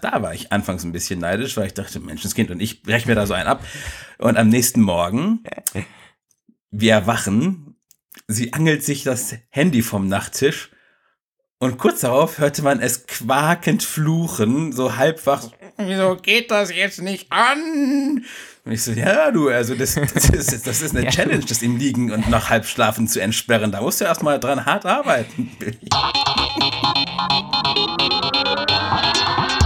[0.00, 3.14] da war ich anfangs ein bisschen neidisch, weil ich dachte, Menschenskind und ich breche mir
[3.14, 3.64] da so einen ab.
[4.18, 5.42] Und am nächsten Morgen,
[6.70, 7.76] wir erwachen,
[8.26, 10.70] sie angelt sich das Handy vom Nachttisch
[11.62, 15.50] und kurz darauf hörte man es quakend fluchen, so halbwach.
[15.76, 18.24] Wieso geht das jetzt nicht an?
[18.64, 21.60] Und ich so, ja, du, also das, das, ist, das ist eine ja, Challenge, das
[21.60, 23.72] im Liegen und noch halb schlafen zu entsperren.
[23.72, 25.50] Da musst du erstmal dran hart arbeiten.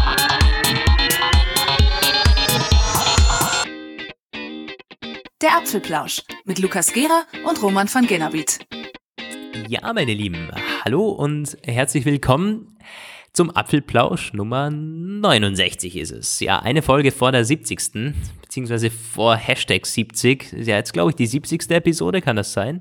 [5.45, 8.61] Der Apfelplausch mit Lukas Gera und Roman van Genabit.
[9.69, 10.51] Ja, meine Lieben,
[10.87, 12.79] hallo und herzlich willkommen
[13.35, 16.41] zum Apfelplausch Nummer 69 ist es.
[16.41, 18.15] Ja, eine Folge vor der 70.
[18.41, 20.55] beziehungsweise vor Hashtag 70.
[20.55, 21.71] Ist ja jetzt, glaube ich, die 70.
[21.73, 22.81] Episode, kann das sein?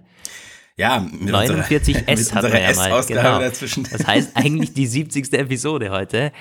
[0.78, 3.04] Ja, mit 49 unserer, S hat man ja mal.
[3.06, 3.40] Genau.
[3.40, 3.86] Dazwischen.
[3.92, 5.34] Das heißt eigentlich die 70.
[5.34, 6.32] Episode heute.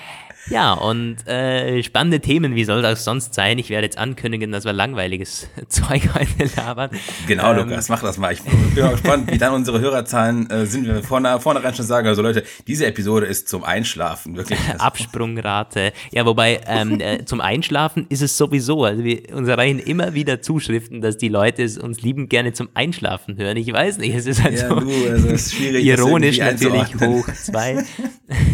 [0.49, 3.57] Ja, und äh, spannende Themen, wie soll das sonst sein?
[3.59, 6.89] Ich werde jetzt ankündigen, dass wir langweiliges Zeug heute labern.
[7.27, 8.33] Genau, ähm, Lukas, mach das mal.
[8.33, 12.07] Ich bin mal gespannt, wie dann unsere Hörerzahlen äh, sind, wir vorne, vornherein schon sagen,
[12.07, 14.59] also Leute, diese Episode ist zum Einschlafen, wirklich.
[14.77, 15.93] Absprungrate.
[16.11, 18.83] Ja, wobei ähm, äh, zum Einschlafen ist es sowieso.
[18.83, 22.69] Also wir uns erreichen immer wieder Zuschriften, dass die Leute es uns lieben gerne zum
[22.73, 23.55] Einschlafen hören.
[23.57, 27.27] Ich weiß nicht, es ist halt ja, so du, also ist schwierig, ironisch natürlich hoch
[27.33, 27.83] zwei.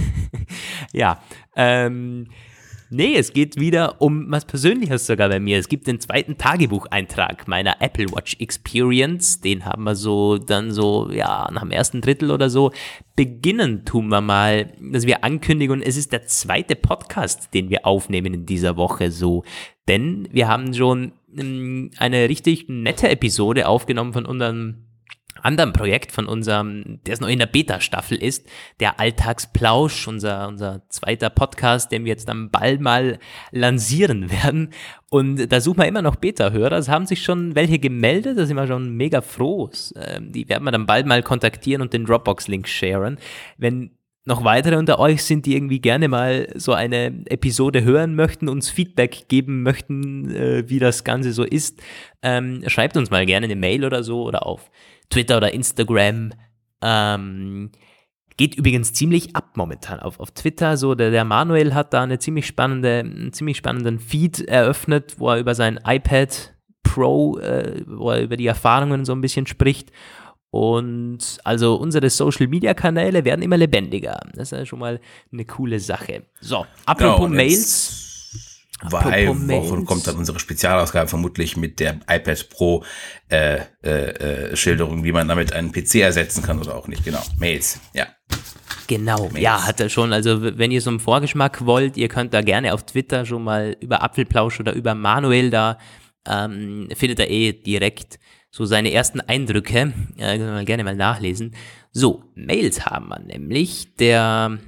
[0.94, 1.20] ja,
[1.60, 2.28] ähm,
[2.90, 5.60] nee, es geht wieder um was Persönliches sogar bei mir.
[5.60, 9.42] Es gibt den zweiten Tagebucheintrag meiner Apple Watch Experience.
[9.42, 12.72] Den haben wir so dann so, ja, nach dem ersten Drittel oder so.
[13.18, 18.34] Beginnen tun wir mal, dass wir ankündigen, es ist der zweite Podcast, den wir aufnehmen
[18.34, 19.44] in dieser Woche so.
[19.90, 24.89] Denn wir haben schon ähm, eine richtig nette Episode aufgenommen von unserem
[25.44, 28.48] anderen Projekt von unserem, der es noch in der Beta-Staffel ist,
[28.80, 33.20] der Alltagsplausch, unser, unser zweiter Podcast, den wir jetzt dann bald mal
[33.52, 34.74] lancieren werden.
[35.10, 36.78] Und da suchen wir immer noch Beta-Hörer.
[36.78, 39.70] Es haben sich schon welche gemeldet, da sind wir schon mega froh.
[39.96, 43.18] Ähm, die werden wir dann bald mal kontaktieren und den Dropbox-Link sharen.
[43.58, 43.92] Wenn
[44.26, 48.70] noch weitere unter euch sind, die irgendwie gerne mal so eine Episode hören möchten, uns
[48.70, 51.82] Feedback geben möchten, äh, wie das Ganze so ist,
[52.22, 54.70] ähm, schreibt uns mal gerne eine Mail oder so oder auf
[55.10, 56.32] Twitter oder Instagram.
[56.82, 57.72] Ähm,
[58.38, 60.78] geht übrigens ziemlich ab momentan auf, auf Twitter.
[60.78, 65.30] So, der, der Manuel hat da eine ziemlich spannende, einen ziemlich spannenden Feed eröffnet, wo
[65.30, 69.92] er über sein iPad Pro, äh, wo er über die Erfahrungen so ein bisschen spricht.
[70.52, 74.20] Und also unsere Social Media Kanäle werden immer lebendiger.
[74.34, 75.00] Das ist ja schon mal
[75.32, 76.24] eine coole Sache.
[76.42, 78.10] So, apropos genau, Mails
[78.88, 82.84] zwei Wochen kommt dann unsere Spezialausgabe vermutlich mit der iPad Pro
[83.30, 87.04] äh, äh, äh, Schilderung, wie man damit einen PC ersetzen kann oder auch nicht.
[87.04, 88.08] Genau, Mails, ja.
[88.88, 89.40] Genau, Mails.
[89.40, 90.14] ja, hat er schon.
[90.14, 93.76] Also wenn ihr so einen Vorgeschmack wollt, ihr könnt da gerne auf Twitter schon mal
[93.82, 95.78] über Apfelplausch oder über Manuel da,
[96.28, 98.20] ähm, findet er eh direkt
[98.52, 99.94] so seine ersten Eindrücke.
[100.18, 101.56] Äh, können wir gerne mal nachlesen.
[101.92, 103.96] So, Mails haben wir nämlich.
[103.96, 104.60] Der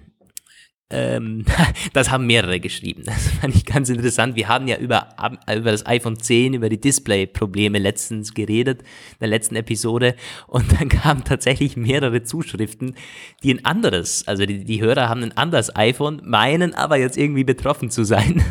[0.92, 1.46] ähm,
[1.94, 3.04] das haben mehrere geschrieben.
[3.06, 4.36] Das fand ich ganz interessant.
[4.36, 5.10] Wir hatten ja über,
[5.48, 10.16] über das iPhone 10, über die Display-Probleme letztens geredet, in der letzten Episode.
[10.48, 12.96] Und dann kamen tatsächlich mehrere Zuschriften,
[13.44, 17.46] die ein anderes, also die, die Hörer haben ein anderes iPhone, meinen aber jetzt irgendwie
[17.46, 18.44] betroffen zu sein.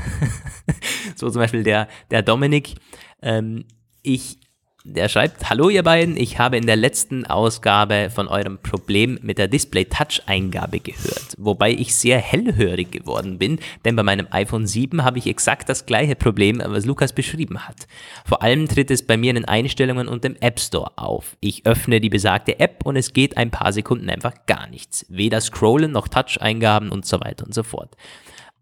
[1.14, 2.74] so zum Beispiel der, der Dominik.
[3.22, 3.64] Ähm,
[4.02, 4.38] ich
[4.84, 9.36] der schreibt, hallo ihr beiden, ich habe in der letzten Ausgabe von eurem Problem mit
[9.36, 15.18] der Display-Touch-Eingabe gehört, wobei ich sehr hellhörig geworden bin, denn bei meinem iPhone 7 habe
[15.18, 17.86] ich exakt das gleiche Problem, was Lukas beschrieben hat.
[18.24, 21.36] Vor allem tritt es bei mir in den Einstellungen und im App Store auf.
[21.41, 25.04] Ich öffne die besagte App und es geht ein paar Sekunden einfach gar nichts.
[25.10, 27.97] Weder Scrollen noch Touch-Eingaben und so weiter und so fort.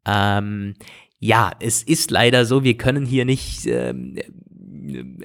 [0.04, 0.74] Ähm,
[1.20, 4.18] ja, es ist leider so, wir können hier nicht ähm,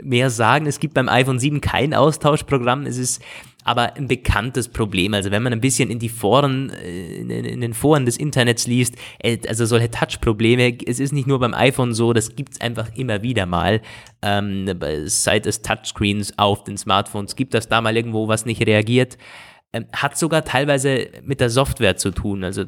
[0.04, 0.66] mehr sagen.
[0.66, 2.86] Es gibt beim iPhone 7 kein Austauschprogramm.
[2.86, 3.22] Es ist
[3.64, 5.14] aber ein bekanntes Problem.
[5.14, 8.96] Also wenn man ein bisschen in die Foren, äh, in, den Foren des Internets liest,
[9.20, 12.90] äh, also solche Touch-Probleme, es ist nicht nur beim iPhone so, das gibt es einfach
[12.96, 13.82] immer wieder mal.
[14.22, 14.70] Ähm,
[15.06, 19.18] seit es Touchscreens auf den Smartphones gibt, dass da mal irgendwo was nicht reagiert.
[19.72, 22.44] Ähm, hat sogar teilweise mit der Software zu tun.
[22.44, 22.64] Also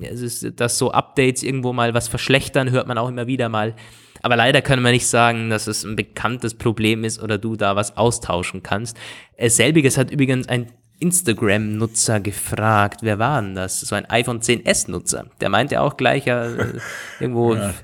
[0.00, 3.74] es ist, dass so Updates irgendwo mal was verschlechtern, hört man auch immer wieder mal.
[4.22, 7.76] Aber leider können wir nicht sagen, dass es ein bekanntes Problem ist oder du da
[7.76, 8.96] was austauschen kannst.
[9.38, 13.00] Selbiges hat übrigens ein Instagram-Nutzer gefragt.
[13.02, 13.80] Wer war denn das?
[13.80, 15.26] So ein iPhone 10S-Nutzer.
[15.40, 16.78] Der meinte auch gleich ja, äh,
[17.20, 17.74] irgendwo, ja,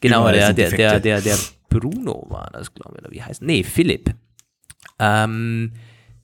[0.00, 1.36] genau, der, der, der, der, der
[1.68, 4.14] Bruno war das, glaube ich, oder wie heißt Nee, Philipp.
[4.98, 5.72] Ähm,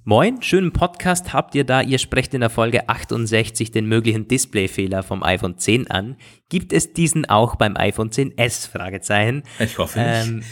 [0.04, 1.82] Moin, schönen Podcast habt ihr da.
[1.82, 6.16] Ihr sprecht in der Folge 68 den möglichen Displayfehler vom iPhone 10 an.
[6.48, 8.66] Gibt es diesen auch beim iPhone 10s?
[8.70, 9.42] Fragezeichen.
[9.58, 10.26] Ich hoffe nicht.
[10.26, 10.42] Ähm,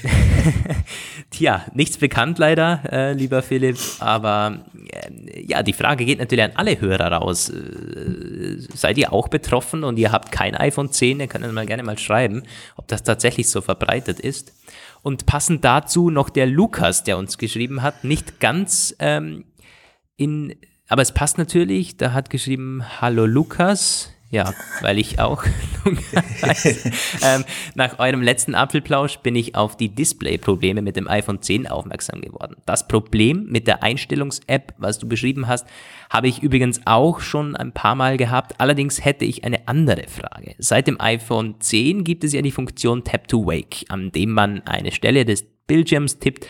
[1.31, 3.79] tja, nichts bekannt leider, äh, lieber Philipp.
[4.01, 7.49] Aber äh, ja, die Frage geht natürlich an alle Hörer raus.
[7.49, 11.21] Äh, seid ihr auch betroffen und ihr habt kein iPhone 10?
[11.21, 12.43] Ihr könnt mal gerne mal schreiben,
[12.77, 14.53] ob das tatsächlich so verbreitet ist.
[15.09, 19.47] Und passend dazu noch der Lukas, der uns geschrieben hat, nicht ganz ähm,
[20.19, 20.55] in,
[20.87, 24.53] aber es passt natürlich, da hat geschrieben, hallo Lukas, ja,
[24.83, 25.43] weil ich auch
[27.23, 27.45] ähm,
[27.75, 32.57] nach eurem letzten Apfelplausch bin ich auf die Display-Probleme mit dem iPhone 10 aufmerksam geworden.
[32.67, 35.67] Das Problem mit der Einstellungs-App, was du beschrieben hast,
[36.11, 38.61] habe ich übrigens auch schon ein paar Mal gehabt.
[38.61, 40.55] Allerdings hätte ich eine andere Frage.
[40.59, 44.61] Seit dem iPhone 10 gibt es ja die Funktion Tap to Wake, an dem man
[44.67, 46.47] eine Stelle des Bildschirms tippt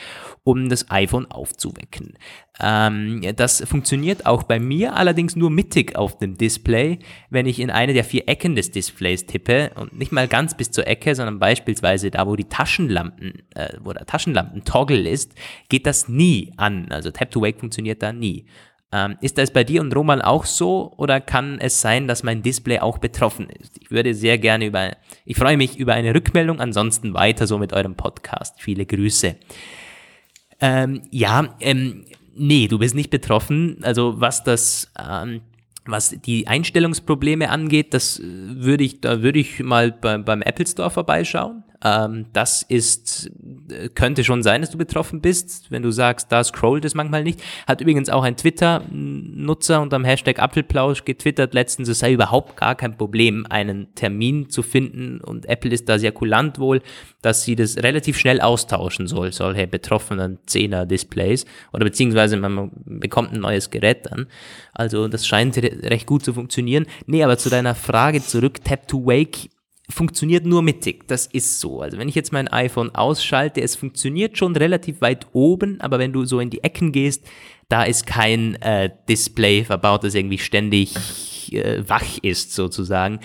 [0.48, 2.14] um das iPhone aufzuwecken.
[2.58, 7.00] Ähm, das funktioniert auch bei mir, allerdings nur mittig auf dem Display.
[7.28, 10.70] Wenn ich in eine der vier Ecken des Displays tippe und nicht mal ganz bis
[10.70, 15.34] zur Ecke, sondern beispielsweise da, wo die Taschenlampen, äh, wo der Taschenlampen-Toggle ist,
[15.68, 16.86] geht das nie an.
[16.88, 18.46] Also Tap to Wake funktioniert da nie.
[18.90, 22.40] Ähm, ist das bei dir und Roman auch so oder kann es sein, dass mein
[22.40, 23.76] Display auch betroffen ist?
[23.82, 24.96] Ich würde sehr gerne über,
[25.26, 28.62] ich freue mich über eine Rückmeldung, ansonsten weiter so mit eurem Podcast.
[28.62, 29.36] Viele Grüße.
[30.60, 33.78] Ähm, ja, ähm, nee, du bist nicht betroffen.
[33.82, 35.40] Also was das, ähm,
[35.86, 40.66] was die Einstellungsprobleme angeht, das äh, würde ich, da würde ich mal bei, beim Apple
[40.66, 41.64] Store vorbeischauen.
[41.84, 43.30] Ähm, das ist,
[43.70, 47.22] äh, könnte schon sein, dass du betroffen bist, wenn du sagst, da scrollt es manchmal
[47.22, 47.40] nicht.
[47.68, 52.74] Hat übrigens auch ein Twitter-Nutzer unter dem Hashtag Apfelplausch getwittert letztens, es sei überhaupt gar
[52.74, 56.82] kein Problem, einen Termin zu finden und Apple ist da sehr kulant wohl,
[57.22, 63.40] dass sie das relativ schnell austauschen soll, solche betroffenen 10er-Displays oder beziehungsweise man bekommt ein
[63.40, 64.26] neues Gerät dann.
[64.72, 66.86] Also das scheint recht gut zu funktionieren.
[67.06, 69.50] Nee, aber zu deiner Frage zurück, Tap to Wake
[69.90, 71.06] funktioniert nur mittig.
[71.08, 71.80] Das ist so.
[71.80, 76.12] Also wenn ich jetzt mein iPhone ausschalte, es funktioniert schon relativ weit oben, aber wenn
[76.12, 77.26] du so in die Ecken gehst,
[77.68, 80.94] da ist kein äh, Display verbaut, das irgendwie ständig
[81.52, 83.20] äh, wach ist sozusagen.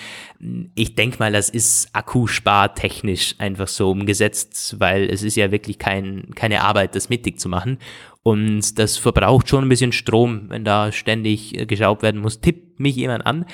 [0.76, 6.32] Ich denke mal, das ist akkuspartechnisch einfach so umgesetzt, weil es ist ja wirklich kein,
[6.36, 7.78] keine Arbeit, das mittig zu machen.
[8.22, 12.40] Und das verbraucht schon ein bisschen Strom, wenn da ständig äh, geschaut werden muss.
[12.40, 13.46] Tippt mich jemand an.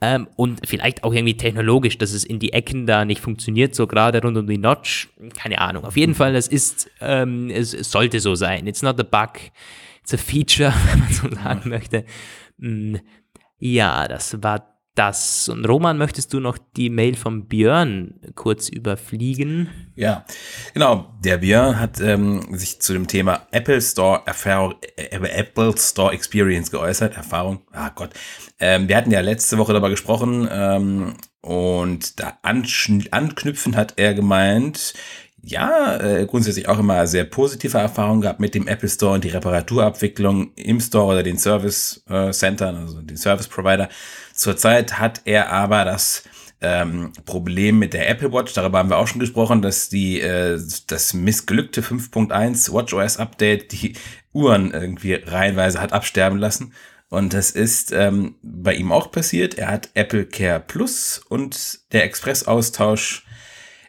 [0.00, 3.88] Ähm, und vielleicht auch irgendwie technologisch, dass es in die Ecken da nicht funktioniert, so
[3.88, 5.08] gerade rund um die Notch.
[5.36, 5.84] Keine Ahnung.
[5.84, 8.68] Auf jeden Fall, das ist, ähm, es, es, sollte so sein.
[8.68, 9.40] It's not a bug,
[10.00, 12.04] it's a feature, wenn man so sagen möchte.
[12.58, 12.96] Mm,
[13.58, 15.48] ja, das war das.
[15.48, 19.68] Und Roman, möchtest du noch die Mail von Björn kurz überfliegen?
[19.94, 20.24] Ja,
[20.74, 21.14] genau.
[21.24, 26.70] Der Björn hat ähm, sich zu dem Thema Apple Store Erfahrung, äh, Apple Store Experience
[26.70, 27.16] geäußert.
[27.16, 28.10] Erfahrung, ah Gott.
[28.58, 34.94] Ähm, wir hatten ja letzte Woche darüber gesprochen ähm, und da anknüpfend hat er gemeint,
[35.42, 39.28] ja, äh, grundsätzlich auch immer sehr positive Erfahrungen gehabt mit dem Apple Store und die
[39.28, 43.88] Reparaturabwicklung im Store oder den Service äh, Centern, also den Service Provider.
[44.34, 46.24] Zurzeit hat er aber das
[46.60, 50.60] ähm, Problem mit der Apple Watch, darüber haben wir auch schon gesprochen, dass die äh,
[50.88, 53.94] das missglückte 5.1 WatchOS Update die
[54.32, 56.72] Uhren irgendwie reihenweise hat absterben lassen.
[57.10, 59.54] Und das ist ähm, bei ihm auch passiert.
[59.54, 63.24] Er hat Apple Care Plus und der Express-Austausch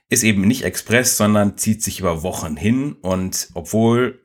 [0.09, 4.21] ist eben nicht Express, sondern zieht sich über Wochen hin und obwohl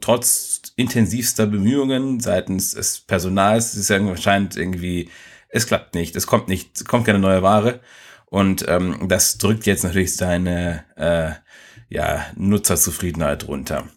[0.00, 5.10] trotz intensivster Bemühungen seitens des Personals es anscheinend irgendwie,
[5.48, 7.80] es klappt nicht, es kommt nicht, es kommt keine neue Ware
[8.26, 11.32] und ähm, das drückt jetzt natürlich seine äh,
[11.88, 13.88] ja, Nutzerzufriedenheit runter.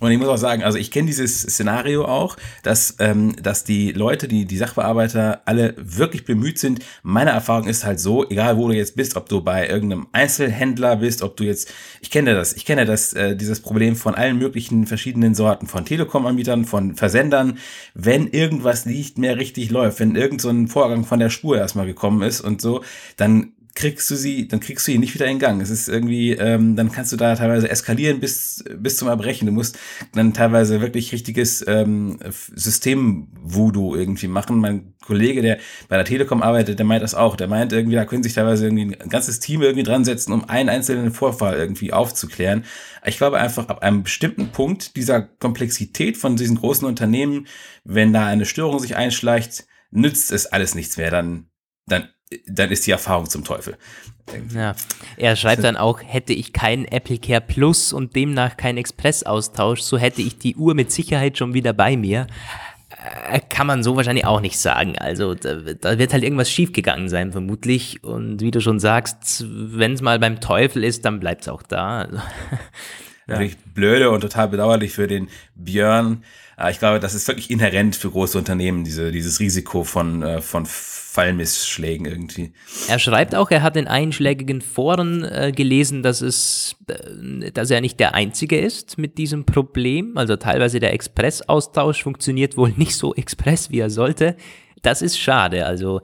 [0.00, 3.92] Und ich muss auch sagen, also ich kenne dieses Szenario auch, dass, ähm, dass die
[3.92, 6.80] Leute, die, die Sachbearbeiter alle wirklich bemüht sind.
[7.02, 10.96] Meine Erfahrung ist halt so, egal wo du jetzt bist, ob du bei irgendeinem Einzelhändler
[10.96, 14.38] bist, ob du jetzt, ich kenne das, ich kenne das, äh, dieses Problem von allen
[14.38, 17.56] möglichen verschiedenen Sorten von Telekom-Anbietern, von Versendern,
[17.94, 21.86] wenn irgendwas nicht mehr richtig läuft, wenn irgend so ein Vorgang von der Spur erstmal
[21.86, 22.84] gekommen ist und so,
[23.16, 25.60] dann kriegst du sie, dann kriegst du ihn nicht wieder in Gang.
[25.60, 29.46] Es ist irgendwie, ähm, dann kannst du da teilweise eskalieren bis, bis zum Erbrechen.
[29.46, 29.78] Du musst
[30.14, 32.18] dann teilweise wirklich richtiges ähm,
[32.54, 34.58] System-Voodoo irgendwie machen.
[34.58, 35.58] Mein Kollege, der
[35.88, 37.36] bei der Telekom arbeitet, der meint das auch.
[37.36, 40.48] Der meint irgendwie, da können sich teilweise irgendwie ein ganzes Team irgendwie dran setzen, um
[40.48, 42.64] einen einzelnen Vorfall irgendwie aufzuklären.
[43.04, 47.46] Ich glaube einfach, ab einem bestimmten Punkt dieser Komplexität von diesen großen Unternehmen,
[47.84, 51.10] wenn da eine Störung sich einschleicht, nützt es alles nichts mehr.
[51.10, 51.48] Dann
[51.88, 52.08] dann
[52.46, 53.76] dann ist die Erfahrung zum Teufel.
[54.54, 54.74] Ja,
[55.16, 59.96] er schreibt dann auch, hätte ich keinen Apple Care Plus und demnach keinen Express-Austausch, so
[59.96, 62.26] hätte ich die Uhr mit Sicherheit schon wieder bei mir.
[63.30, 64.98] Äh, kann man so wahrscheinlich auch nicht sagen.
[64.98, 68.02] Also da, da wird halt irgendwas schiefgegangen sein, vermutlich.
[68.02, 71.62] Und wie du schon sagst, wenn es mal beim Teufel ist, dann bleibt es auch
[71.62, 72.00] da.
[72.02, 72.18] Also,
[73.28, 73.40] ja.
[73.74, 76.24] blöde und total bedauerlich für den Björn.
[76.70, 80.66] Ich glaube, das ist wirklich inhärent für große Unternehmen, diese, dieses Risiko von, äh, von
[81.18, 82.52] Fallmissschlägen irgendwie.
[82.86, 87.80] Er schreibt auch, er hat in einschlägigen Foren äh, gelesen, dass es, äh, dass er
[87.80, 90.16] nicht der Einzige ist mit diesem Problem.
[90.16, 94.36] Also teilweise der Express-Austausch funktioniert wohl nicht so express, wie er sollte.
[94.82, 95.66] Das ist schade.
[95.66, 96.02] Also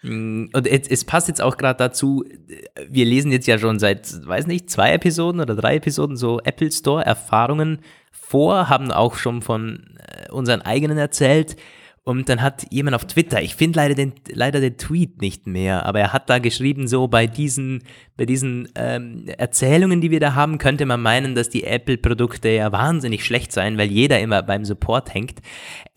[0.00, 2.24] mm, und es, passt jetzt auch gerade dazu,
[2.88, 6.72] wir lesen jetzt ja schon seit, weiß nicht, zwei Episoden oder drei Episoden so Apple
[6.72, 7.80] Store Erfahrungen
[8.12, 11.56] vor, haben auch schon von äh, unseren eigenen erzählt.
[12.06, 15.86] Und dann hat jemand auf Twitter, ich finde leider den, leider den Tweet nicht mehr,
[15.86, 17.82] aber er hat da geschrieben, so bei diesen,
[18.18, 22.70] bei diesen ähm, Erzählungen, die wir da haben, könnte man meinen, dass die Apple-Produkte ja
[22.72, 25.40] wahnsinnig schlecht seien, weil jeder immer beim Support hängt.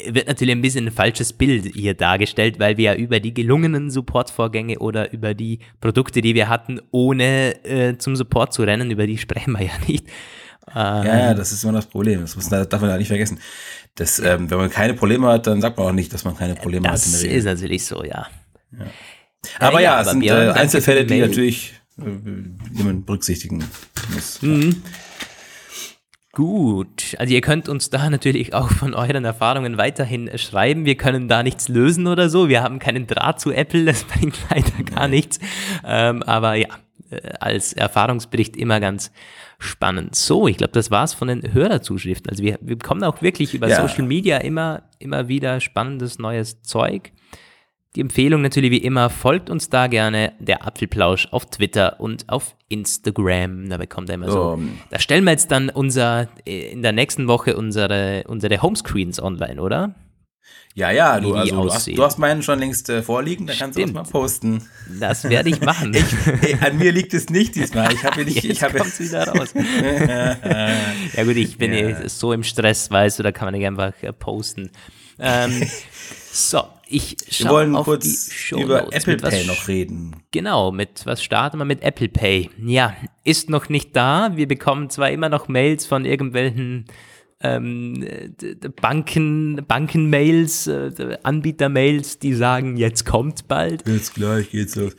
[0.02, 3.92] Wird natürlich ein bisschen ein falsches Bild hier dargestellt, weil wir ja über die gelungenen
[3.92, 9.08] Support-Vorgänge oder über die Produkte, die wir hatten, ohne äh, zum Support zu rennen, über
[9.08, 10.08] die sprechen wir ja nicht.
[10.76, 12.22] Ähm, ja, das ist immer das Problem.
[12.22, 13.40] Das muss, darf man da nicht vergessen.
[13.96, 16.56] Das, ähm, wenn man keine Probleme hat, dann sagt man auch nicht, dass man keine
[16.56, 17.14] Probleme das hat.
[17.14, 18.28] Das ist natürlich so, ja.
[18.72, 18.86] ja.
[19.60, 23.64] Aber ja, ja, es sind äh, Einzelfälle, die natürlich äh, jemand berücksichtigen
[24.14, 24.42] muss.
[24.42, 24.84] Mhm.
[26.38, 30.86] Gut, also ihr könnt uns da natürlich auch von euren Erfahrungen weiterhin schreiben.
[30.86, 32.48] Wir können da nichts lösen oder so.
[32.48, 35.40] Wir haben keinen Draht zu Apple, das bringt leider gar nichts.
[35.84, 36.68] Ähm, aber ja,
[37.10, 39.12] äh, als Erfahrungsbericht immer ganz
[39.60, 40.16] spannend.
[40.16, 42.30] So, ich glaube, das war's von den Hörerzuschriften.
[42.30, 43.88] Also wir, wir bekommen auch wirklich über ja.
[43.88, 47.12] Social Media immer, immer wieder spannendes neues Zeug.
[47.96, 52.56] Die Empfehlung natürlich wie immer, folgt uns da gerne, der Apfelplausch auf Twitter und auf
[52.70, 53.70] Instagram.
[53.70, 54.52] Da bekommt er immer so.
[54.52, 54.78] Um.
[54.92, 59.60] Da stellen wir jetzt dann unser, äh, in der nächsten Woche unsere, unsere Homescreens online,
[59.60, 59.96] oder?
[60.78, 63.80] Ja, ja, du, also, du, hast, du hast meinen schon längst äh, vorliegen, da kannst
[63.80, 64.62] du das mal posten.
[65.00, 65.92] Das werde ich machen.
[65.96, 66.04] ich,
[66.44, 67.92] ey, an mir liegt es nicht diesmal.
[67.92, 68.44] Ich habe nicht.
[68.44, 69.56] Jetzt ich habe kommt's wieder raus.
[69.56, 72.08] ja gut, ich bin ja.
[72.08, 74.70] so im Stress, weißt du, da kann man nicht einfach äh, posten.
[75.18, 75.68] Ähm,
[76.32, 80.18] so, ich Wir wollen kurz über Apple Pay noch reden.
[80.30, 82.52] Genau, mit was starten wir mit Apple Pay?
[82.64, 84.34] Ja, ist noch nicht da.
[84.36, 86.86] Wir bekommen zwar immer noch Mails von irgendwelchen
[87.42, 88.06] ähm,
[88.82, 93.88] Banken, Bankenmails, äh, Anbietermails, die sagen, jetzt kommt bald.
[93.88, 94.96] Jetzt gleich geht's los.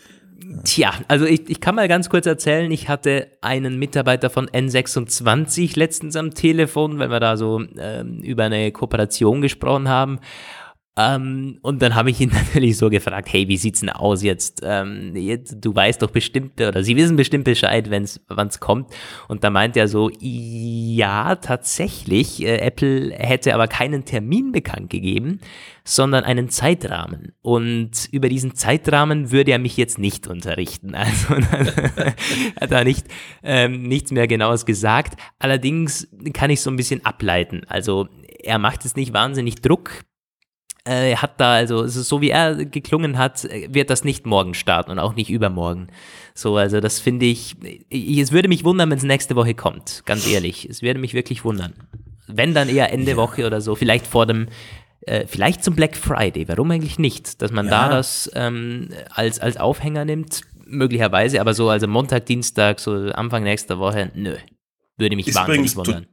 [0.64, 5.76] Tja, also ich, ich kann mal ganz kurz erzählen, ich hatte einen Mitarbeiter von N26
[5.76, 10.20] letztens am Telefon, weil wir da so ähm, über eine Kooperation gesprochen haben.
[10.98, 14.62] Ähm, und dann habe ich ihn natürlich so gefragt, hey, wie sieht's denn aus jetzt?
[14.64, 18.92] Ähm, jetzt du weißt doch bestimmt, oder sie wissen bestimmt Bescheid, wenn es kommt.
[19.28, 25.38] Und da meint er so, ja, tatsächlich, äh, Apple hätte aber keinen Termin bekannt gegeben,
[25.84, 27.32] sondern einen Zeitrahmen.
[27.42, 30.96] Und über diesen Zeitrahmen würde er mich jetzt nicht unterrichten.
[31.08, 31.36] Also
[32.60, 33.06] hat er nicht,
[33.42, 35.18] ähm, nichts mehr genaues gesagt.
[35.38, 37.62] Allerdings kann ich so ein bisschen ableiten.
[37.68, 38.08] Also
[38.42, 40.04] er macht es nicht wahnsinnig Druck
[40.88, 44.98] er hat da, also so wie er geklungen hat, wird das nicht morgen starten und
[44.98, 45.88] auch nicht übermorgen.
[46.34, 47.56] So, also das finde ich,
[47.90, 50.68] es würde mich wundern, wenn es nächste Woche kommt, ganz ehrlich.
[50.68, 51.74] Es würde mich wirklich wundern.
[52.26, 53.16] Wenn dann eher Ende ja.
[53.16, 54.48] Woche oder so, vielleicht vor dem,
[55.02, 57.42] äh, vielleicht zum Black Friday, warum eigentlich nicht?
[57.42, 57.88] Dass man ja.
[57.88, 63.42] da das ähm, als, als Aufhänger nimmt, möglicherweise, aber so also Montag, Dienstag, so Anfang
[63.42, 64.36] nächster Woche, nö.
[64.96, 66.06] Würde mich ist wahnsinnig wundern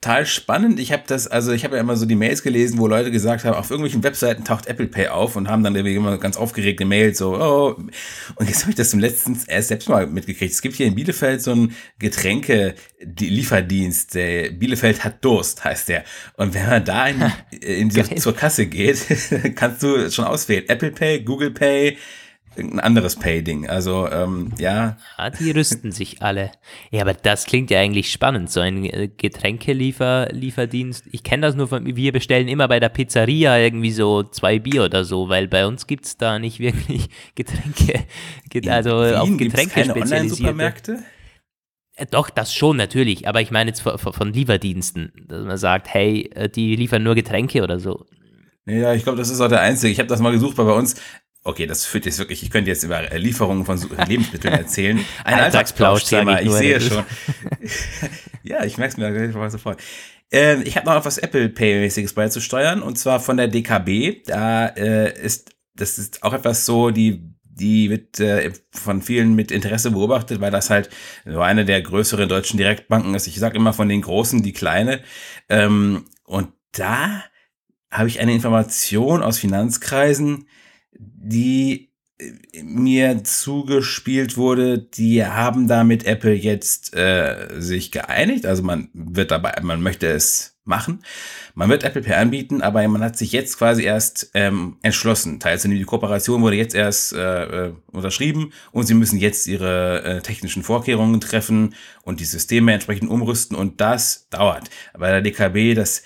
[0.00, 0.78] total spannend.
[0.78, 3.44] Ich habe das, also ich habe ja immer so die Mails gelesen, wo Leute gesagt
[3.44, 6.84] haben, auf irgendwelchen Webseiten taucht Apple Pay auf und haben dann irgendwie immer ganz aufgeregte
[6.84, 7.74] Mails so, oh.
[8.36, 10.52] Und jetzt habe ich das zum letzten erst selbst mal mitgekriegt.
[10.52, 14.14] Es gibt hier in Bielefeld so einen Getränke-Lieferdienst.
[14.14, 16.04] Der Bielefeld hat Durst, heißt der.
[16.36, 19.04] Und wenn man da in, in die, zur Kasse geht,
[19.56, 20.68] kannst du schon auswählen.
[20.68, 21.98] Apple Pay, Google Pay,
[22.58, 23.68] irgendein anderes Pay-Ding.
[23.68, 24.96] Also, ähm, ja.
[25.16, 25.30] ja.
[25.30, 26.50] Die rüsten sich alle.
[26.90, 31.04] Ja, aber das klingt ja eigentlich spannend, so ein äh, Getränkelieferdienst.
[31.12, 34.84] Ich kenne das nur von, wir bestellen immer bei der Pizzeria irgendwie so zwei Bier
[34.84, 38.04] oder so, weil bei uns gibt es da nicht wirklich Getränke,
[38.70, 40.98] also In auf Getränke Online-Supermärkte?
[41.96, 45.92] Äh, doch, das schon natürlich, aber ich meine jetzt von, von Lieferdiensten, dass man sagt,
[45.92, 48.06] hey, äh, die liefern nur Getränke oder so.
[48.66, 49.90] Ja, ich glaube, das ist auch der einzige.
[49.90, 51.00] Ich habe das mal gesucht, weil bei uns
[51.48, 55.02] Okay, das führt jetzt wirklich, ich könnte jetzt über Lieferungen von Lebensmitteln erzählen.
[55.24, 57.04] Ein Alltagsplauschthema, ich, ich sehe schon.
[58.42, 59.80] ja, ich merke es mir sofort.
[60.30, 64.26] Ähm, ich habe noch etwas Apple Pay-mäßiges beizusteuern und zwar von der DKB.
[64.26, 69.50] Da äh, ist, das ist auch etwas so, die die wird äh, von vielen mit
[69.50, 70.90] Interesse beobachtet, weil das halt
[71.24, 73.26] so eine der größeren deutschen Direktbanken ist.
[73.26, 75.00] Ich sage immer von den großen die kleine.
[75.48, 77.24] Ähm, und da
[77.90, 80.46] habe ich eine Information aus Finanzkreisen,
[81.20, 88.46] die äh, mir zugespielt wurde, die haben da mit Apple jetzt äh, sich geeinigt.
[88.46, 91.02] Also man wird dabei, man möchte es machen.
[91.54, 95.40] Man wird Apple Pay anbieten, aber man hat sich jetzt quasi erst ähm, entschlossen.
[95.40, 100.20] Teils die Kooperation wurde jetzt erst äh, äh, unterschrieben und sie müssen jetzt ihre äh,
[100.20, 104.70] technischen Vorkehrungen treffen und die Systeme entsprechend umrüsten und das dauert.
[104.96, 106.02] Bei der DKB, das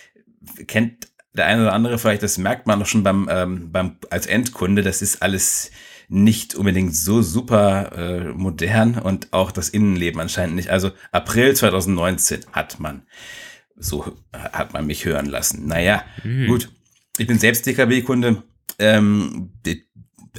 [0.67, 4.27] kennt der eine oder andere vielleicht, das merkt man doch schon beim, ähm, beim als
[4.27, 5.71] Endkunde, das ist alles
[6.09, 10.69] nicht unbedingt so super äh, modern und auch das Innenleben anscheinend nicht.
[10.69, 13.07] Also April 2019 hat man.
[13.77, 15.67] So hat man mich hören lassen.
[15.67, 16.47] Naja, mhm.
[16.47, 16.71] gut.
[17.17, 18.43] Ich bin selbst DKB-Kunde.
[18.79, 19.53] Ähm,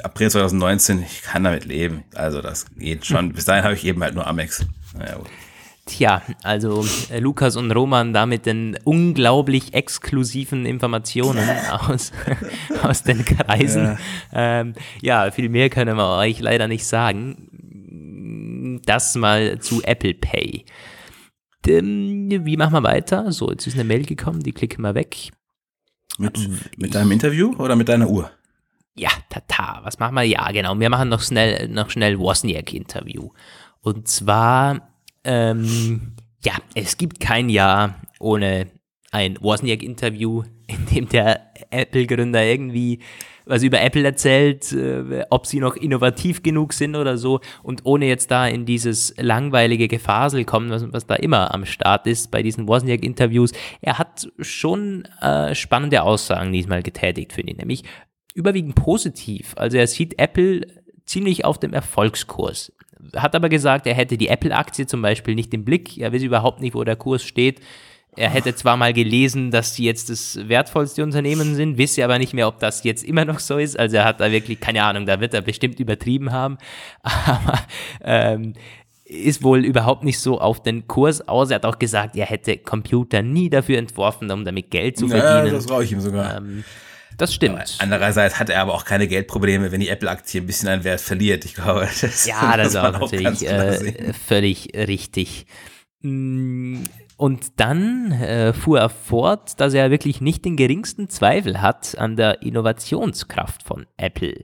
[0.03, 2.03] April 2019, ich kann damit leben.
[2.13, 3.33] Also das geht schon.
[3.33, 4.65] Bis dahin habe ich eben halt nur Amex.
[4.95, 5.27] Naja, gut.
[5.86, 12.13] Tja, also äh, Lukas und Roman da mit den unglaublich exklusiven Informationen aus,
[12.82, 13.84] aus den Kreisen.
[13.84, 13.98] Ja.
[14.32, 18.80] Ähm, ja, viel mehr können wir euch leider nicht sagen.
[18.86, 20.63] Das mal zu Apple Pay.
[21.68, 23.34] Ähm, wie machen wir weiter?
[23.34, 25.32] So, jetzt ist eine Mail gekommen, die klicken wir weg.
[26.18, 26.40] Mit,
[26.78, 28.32] mit deinem Interview oder mit deiner Uhr?
[28.96, 30.24] Ja, tata, was machen wir?
[30.24, 33.32] Ja, genau, wir machen noch schnell, noch schnell Wozniak-Interview.
[33.82, 34.92] Und zwar
[35.24, 36.13] ähm,
[36.44, 38.68] ja, es gibt kein Jahr ohne
[39.12, 43.00] ein Wozniak-Interview, in dem der Apple-Gründer irgendwie
[43.46, 47.42] was über Apple erzählt, äh, ob sie noch innovativ genug sind oder so.
[47.62, 52.08] Und ohne jetzt da in dieses langweilige Gefasel kommen, was, was da immer am Start
[52.08, 53.51] ist bei diesen Wozniak-Interviews,
[53.82, 57.58] er hat schon äh, spannende Aussagen diesmal getätigt, finde ich.
[57.58, 57.84] Nämlich
[58.34, 59.53] überwiegend positiv.
[59.58, 60.65] Also er sieht Apple
[61.06, 62.72] ziemlich auf dem Erfolgskurs
[63.15, 65.98] hat aber gesagt, er hätte die Apple-Aktie zum Beispiel nicht im Blick.
[65.98, 67.60] Er weiß überhaupt nicht, wo der Kurs steht.
[68.15, 72.33] Er hätte zwar mal gelesen, dass sie jetzt das wertvollste Unternehmen sind, wisse aber nicht
[72.33, 73.77] mehr, ob das jetzt immer noch so ist.
[73.77, 76.57] Also er hat da wirklich keine Ahnung, da wird er bestimmt übertrieben haben.
[77.03, 77.60] Aber
[78.03, 78.53] ähm,
[79.05, 81.50] ist wohl überhaupt nicht so auf den Kurs aus.
[81.50, 85.47] Er hat auch gesagt, er hätte Computer nie dafür entworfen, um damit Geld zu verdienen.
[85.47, 86.38] Ja, das brauche ich ihm sogar.
[86.38, 86.63] Ähm,
[87.17, 87.78] das stimmt.
[87.80, 91.45] andererseits hat er aber auch keine Geldprobleme, wenn die Apple-Aktie ein bisschen an Wert verliert.
[91.45, 95.45] Ich glaube, das Ja, das ist auch natürlich äh, völlig richtig.
[96.02, 96.84] Mm,
[97.17, 102.15] und dann äh, fuhr er fort, dass er wirklich nicht den geringsten Zweifel hat an
[102.15, 104.43] der Innovationskraft von Apple.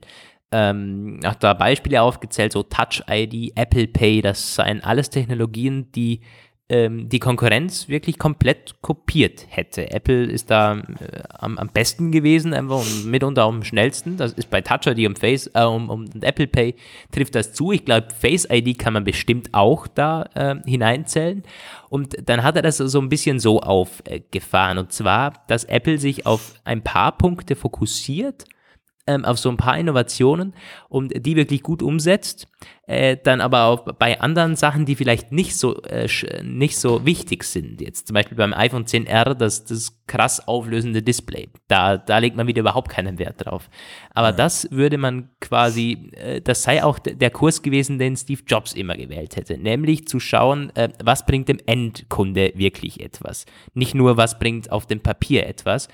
[0.52, 6.22] Ähm, hat da Beispiele aufgezählt, so Touch ID, Apple Pay, das seien alles Technologien, die
[6.70, 9.90] ähm, die Konkurrenz wirklich komplett kopiert hätte.
[9.90, 14.16] Apple ist da äh, am, am, besten gewesen, einfach und mitunter am schnellsten.
[14.16, 16.76] Das ist bei Touch ID und Face, äh, um, um Apple Pay
[17.10, 17.72] trifft das zu.
[17.72, 21.42] Ich glaube, Face ID kann man bestimmt auch da äh, hineinzählen.
[21.88, 24.78] Und dann hat er das so ein bisschen so aufgefahren.
[24.78, 28.44] Und zwar, dass Apple sich auf ein paar Punkte fokussiert
[29.10, 30.54] ähm, auf so ein paar Innovationen
[30.88, 32.46] und die wirklich gut umsetzt,
[32.86, 36.08] äh, dann aber auch bei anderen Sachen, die vielleicht nicht so, äh,
[36.42, 37.80] nicht so wichtig sind.
[37.80, 41.48] Jetzt zum Beispiel beim iPhone 10R, das, das krass auflösende Display.
[41.68, 43.70] Da, da legt man wieder überhaupt keinen Wert drauf.
[44.12, 44.32] Aber ja.
[44.32, 48.96] das würde man quasi, äh, das sei auch der Kurs gewesen, den Steve Jobs immer
[48.96, 49.56] gewählt hätte.
[49.56, 53.46] Nämlich zu schauen, äh, was bringt dem Endkunde wirklich etwas.
[53.72, 55.88] Nicht nur, was bringt auf dem Papier etwas.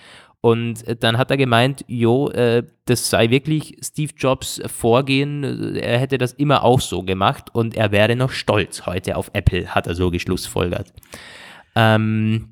[0.47, 5.99] Und äh, dann hat er gemeint, jo, äh, das sei wirklich Steve Jobs Vorgehen, er
[5.99, 9.89] hätte das immer auch so gemacht und er wäre noch stolz heute auf Apple, hat
[9.89, 10.93] er so geschlussfolgert.
[11.75, 12.51] Ähm,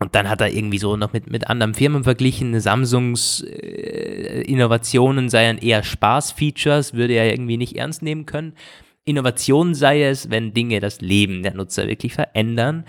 [0.00, 5.28] und dann hat er irgendwie so noch mit, mit anderen Firmen verglichen, Samsungs äh, Innovationen
[5.28, 8.54] seien eher Spaßfeatures, würde er irgendwie nicht ernst nehmen können.
[9.04, 12.84] Innovation sei es, wenn Dinge das Leben der Nutzer wirklich verändern.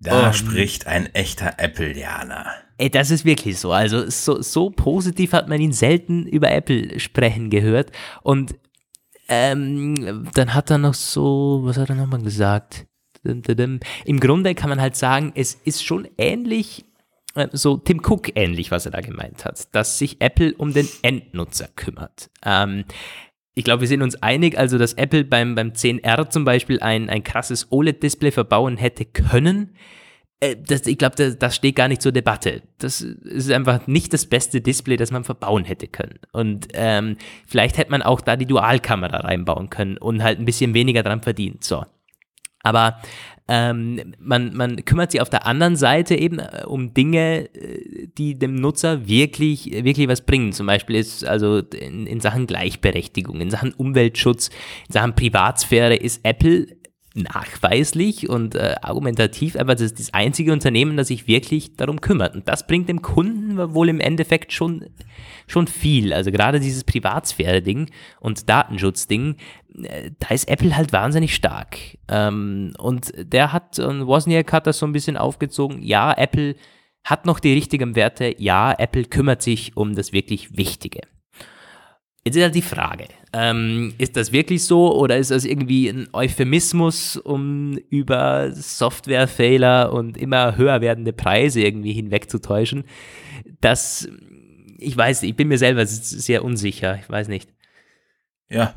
[0.00, 2.46] Da um, spricht ein echter Apple-Janer.
[2.76, 3.72] Ey, das ist wirklich so.
[3.72, 7.92] Also so, so positiv hat man ihn selten über Apple sprechen gehört.
[8.22, 8.56] Und
[9.28, 12.86] ähm, dann hat er noch so, was hat er nochmal gesagt?
[13.24, 16.84] Im Grunde kann man halt sagen, es ist schon ähnlich,
[17.34, 20.88] äh, so Tim Cook ähnlich, was er da gemeint hat, dass sich Apple um den
[21.02, 22.28] Endnutzer kümmert.
[22.44, 22.84] Ähm,
[23.54, 27.08] ich glaube, wir sind uns einig, also dass Apple beim, beim 10R zum Beispiel ein,
[27.08, 29.74] ein krasses OLED-Display verbauen hätte können
[30.40, 32.62] äh, das, ich glaube, das, das, steht gar nicht zur Debatte.
[32.78, 36.18] Das ist einfach nicht das beste Display, das man verbauen hätte können.
[36.32, 37.16] Und ähm,
[37.46, 41.22] vielleicht hätte man auch da die Dualkamera reinbauen können und halt ein bisschen weniger dran
[41.22, 41.64] verdient.
[41.64, 41.84] So.
[42.62, 42.98] Aber
[43.46, 48.38] Ähm, man, man kümmert sich auf der anderen Seite eben äh, um Dinge, äh, die
[48.38, 50.52] dem Nutzer wirklich, wirklich was bringen.
[50.52, 54.48] Zum Beispiel ist also in, in Sachen Gleichberechtigung, in Sachen Umweltschutz,
[54.88, 56.68] in Sachen Privatsphäre ist Apple
[57.14, 62.34] nachweislich und äh, argumentativ, aber das ist das einzige Unternehmen, das sich wirklich darum kümmert.
[62.34, 64.86] Und das bringt dem Kunden wohl im Endeffekt schon,
[65.46, 66.12] schon viel.
[66.12, 69.36] Also gerade dieses Privatsphäre-Ding und Datenschutz-Ding,
[69.82, 71.78] äh, da ist Apple halt wahnsinnig stark.
[72.08, 76.56] Ähm, und der hat, und Wozniak hat das so ein bisschen aufgezogen, ja, Apple
[77.04, 81.02] hat noch die richtigen Werte, ja, Apple kümmert sich um das wirklich Wichtige.
[82.26, 86.08] Jetzt ist halt die Frage, ähm, ist das wirklich so oder ist das irgendwie ein
[86.14, 92.84] Euphemismus, um über Softwarefehler und immer höher werdende Preise irgendwie hinwegzutäuschen?
[93.60, 94.08] Das,
[94.78, 97.53] ich weiß, ich bin mir selber sehr unsicher, ich weiß nicht.
[98.50, 98.74] Ja,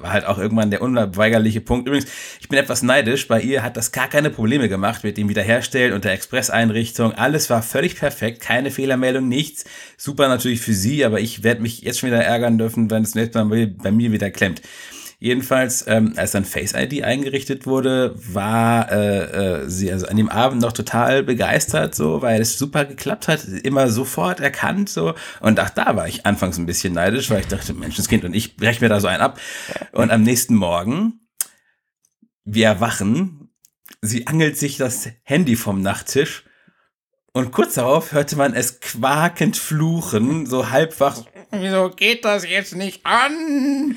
[0.01, 1.87] war halt auch irgendwann der unweigerliche Punkt.
[1.87, 3.29] Übrigens, ich bin etwas neidisch.
[3.29, 7.13] Bei ihr hat das gar keine Probleme gemacht mit dem Wiederherstellen und der Express-Einrichtung.
[7.13, 9.65] Alles war völlig perfekt, keine Fehlermeldung, nichts.
[9.97, 13.15] Super natürlich für sie, aber ich werde mich jetzt schon wieder ärgern dürfen, wenn es
[13.15, 14.63] nächste Mal bei mir wieder klemmt.
[15.23, 20.29] Jedenfalls, ähm, als dann Face ID eingerichtet wurde, war äh, äh, sie also an dem
[20.29, 25.15] Abend noch total begeistert, so, weil es super geklappt hat, immer sofort erkannt, so.
[25.39, 28.57] Und auch da war ich anfangs ein bisschen neidisch, weil ich dachte, Menschenskind, und ich
[28.57, 29.39] breche mir da so einen ab.
[29.93, 31.21] Und am nächsten Morgen,
[32.45, 33.49] wir erwachen,
[34.01, 36.43] sie angelt sich das Handy vom Nachttisch
[37.35, 41.25] und kurz darauf hörte man es quakend fluchen, so halbwach.
[41.55, 43.95] Wieso geht das jetzt nicht an?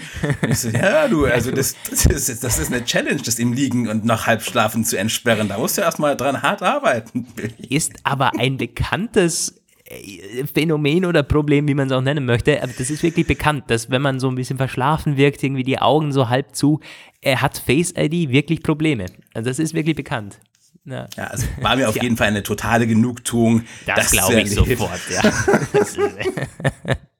[0.49, 3.87] Ich so, ja, du, also das, das, ist, das ist eine Challenge, das im Liegen
[3.87, 5.47] und noch halb schlafen zu entsperren.
[5.47, 7.27] Da musst du erstmal dran hart arbeiten.
[7.69, 12.61] Ist aber ein bekanntes äh, Phänomen oder Problem, wie man es auch nennen möchte.
[12.61, 15.79] Aber das ist wirklich bekannt, dass wenn man so ein bisschen verschlafen wirkt, irgendwie die
[15.79, 16.81] Augen so halb zu,
[17.21, 19.05] er hat Face ID wirklich Probleme.
[19.33, 20.39] Also das ist wirklich bekannt.
[20.83, 21.07] Ja.
[21.15, 22.03] ja, also war mir auf ja.
[22.03, 23.63] jeden Fall eine totale Genugtuung.
[23.85, 25.21] Das, das glaube ich sofort, ja.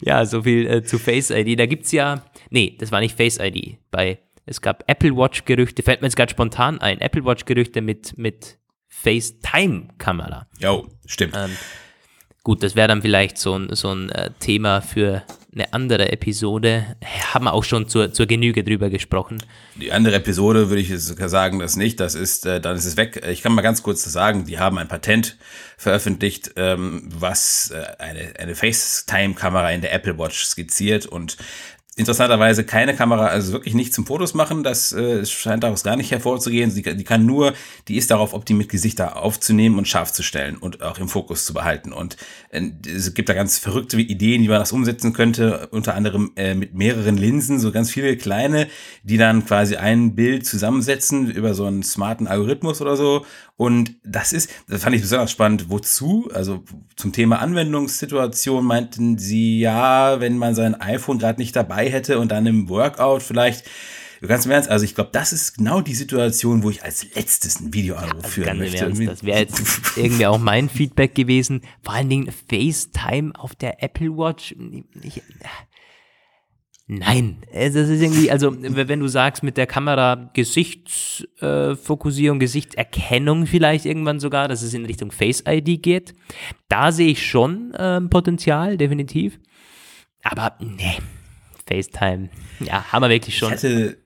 [0.00, 1.58] ja, so viel äh, zu Face ID.
[1.58, 3.78] Da gibt es ja, nee, das war nicht Face ID.
[3.90, 7.80] Bei, es gab Apple Watch Gerüchte, fällt mir jetzt gerade spontan ein, Apple Watch Gerüchte
[7.80, 8.58] mit, mit
[8.88, 10.46] FaceTime-Kamera.
[10.58, 11.34] Jo, stimmt.
[11.36, 11.56] Ähm,
[12.42, 16.96] gut, das wäre dann vielleicht so ein, so ein äh, Thema für eine andere Episode.
[17.32, 19.42] Haben wir auch schon zur, zur Genüge drüber gesprochen.
[19.76, 21.98] Die andere Episode würde ich sagen, das nicht.
[22.00, 23.22] Das ist, äh, dann ist es weg.
[23.28, 25.36] Ich kann mal ganz kurz sagen, die haben ein Patent
[25.76, 31.36] veröffentlicht, ähm, was äh, eine, eine FaceTime-Kamera in der Apple Watch skizziert und
[32.00, 36.10] interessanterweise keine Kamera, also wirklich nicht zum Fotos machen, das äh, scheint daraus gar nicht
[36.10, 36.70] hervorzugehen.
[36.70, 37.54] Sie, die kann nur,
[37.88, 41.54] die ist darauf optimiert, Gesichter aufzunehmen und scharf zu stellen und auch im Fokus zu
[41.54, 41.92] behalten.
[41.92, 42.16] Und
[42.50, 46.54] äh, es gibt da ganz verrückte Ideen, wie man das umsetzen könnte, unter anderem äh,
[46.54, 48.66] mit mehreren Linsen, so ganz viele kleine,
[49.02, 53.24] die dann quasi ein Bild zusammensetzen über so einen smarten Algorithmus oder so.
[53.56, 56.64] Und das ist, das fand ich besonders spannend, wozu, also
[56.96, 62.30] zum Thema Anwendungssituation meinten sie, ja, wenn man sein iPhone gerade nicht dabei hätte und
[62.30, 63.64] dann im Workout vielleicht
[64.20, 67.06] Du ganz im Ernst, also ich glaube, das ist genau die Situation, wo ich als
[67.14, 68.84] letztes ein Videoanruf ja, führen möchte.
[68.84, 69.62] Ernst, das wäre jetzt
[69.96, 71.62] irgendwie auch mein Feedback gewesen.
[71.82, 74.54] Vor allen Dingen FaceTime auf der Apple Watch.
[75.02, 75.22] Ich,
[76.86, 83.86] Nein, das ist irgendwie, also wenn du sagst mit der Kamera Gesichtsfokussierung, äh, Gesichtserkennung vielleicht
[83.86, 86.14] irgendwann sogar, dass es in Richtung Face ID geht,
[86.68, 89.38] da sehe ich schon äh, Potenzial, definitiv.
[90.24, 90.98] Aber nee,
[91.70, 92.28] FaceTime,
[92.60, 93.48] ja, haben wir wirklich schon.
[93.48, 93.96] Ich hatte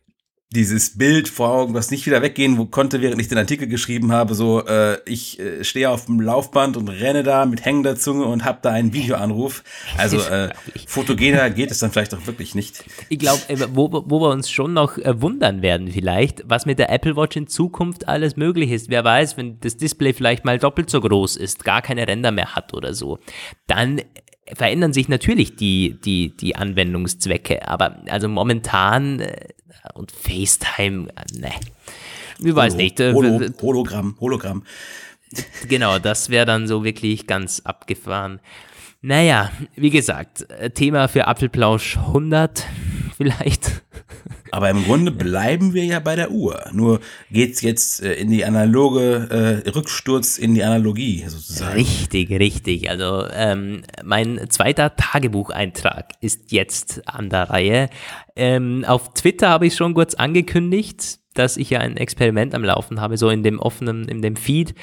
[0.55, 4.13] dieses Bild vor Augen, was nicht wieder weggehen wo konnte, während ich den Artikel geschrieben
[4.13, 8.25] habe, so äh, ich äh, stehe auf dem Laufband und renne da mit hängender Zunge
[8.27, 9.63] und habe da einen Videoanruf.
[9.97, 10.51] Also äh,
[10.87, 12.85] fotogener geht es dann vielleicht auch wirklich nicht.
[13.09, 16.79] Ich glaube, äh, wo, wo wir uns schon noch äh, wundern werden vielleicht, was mit
[16.79, 18.91] der Apple Watch in Zukunft alles möglich ist.
[18.91, 22.55] Wer weiß, wenn das Display vielleicht mal doppelt so groß ist, gar keine Ränder mehr
[22.55, 23.19] hat oder so,
[23.67, 24.01] dann
[24.53, 27.67] verändern sich natürlich die, die, die Anwendungszwecke.
[27.69, 29.49] Aber also momentan äh,
[29.95, 31.53] und FaceTime, ne.
[32.39, 33.01] Ich weiß nicht.
[33.01, 34.65] Äh, Holo, Hologramm, Hologramm.
[35.69, 38.39] Genau, das wäre dann so wirklich ganz abgefahren.
[39.03, 42.65] Naja, wie gesagt, äh, Thema für Apfelplausch 100
[43.17, 43.83] vielleicht.
[44.51, 46.65] Aber im Grunde bleiben wir ja bei der Uhr.
[46.73, 47.01] Nur
[47.31, 51.75] geht's jetzt äh, in die analoge äh, Rücksturz in die Analogie sozusagen.
[51.75, 52.89] Richtig, richtig.
[52.89, 57.91] Also ähm, mein zweiter Tagebucheintrag ist jetzt an der Reihe.
[58.37, 63.01] Ähm, auf Twitter habe ich schon kurz angekündigt, dass ich ja ein Experiment am Laufen
[63.01, 64.75] habe, so in dem offenen, in dem Feed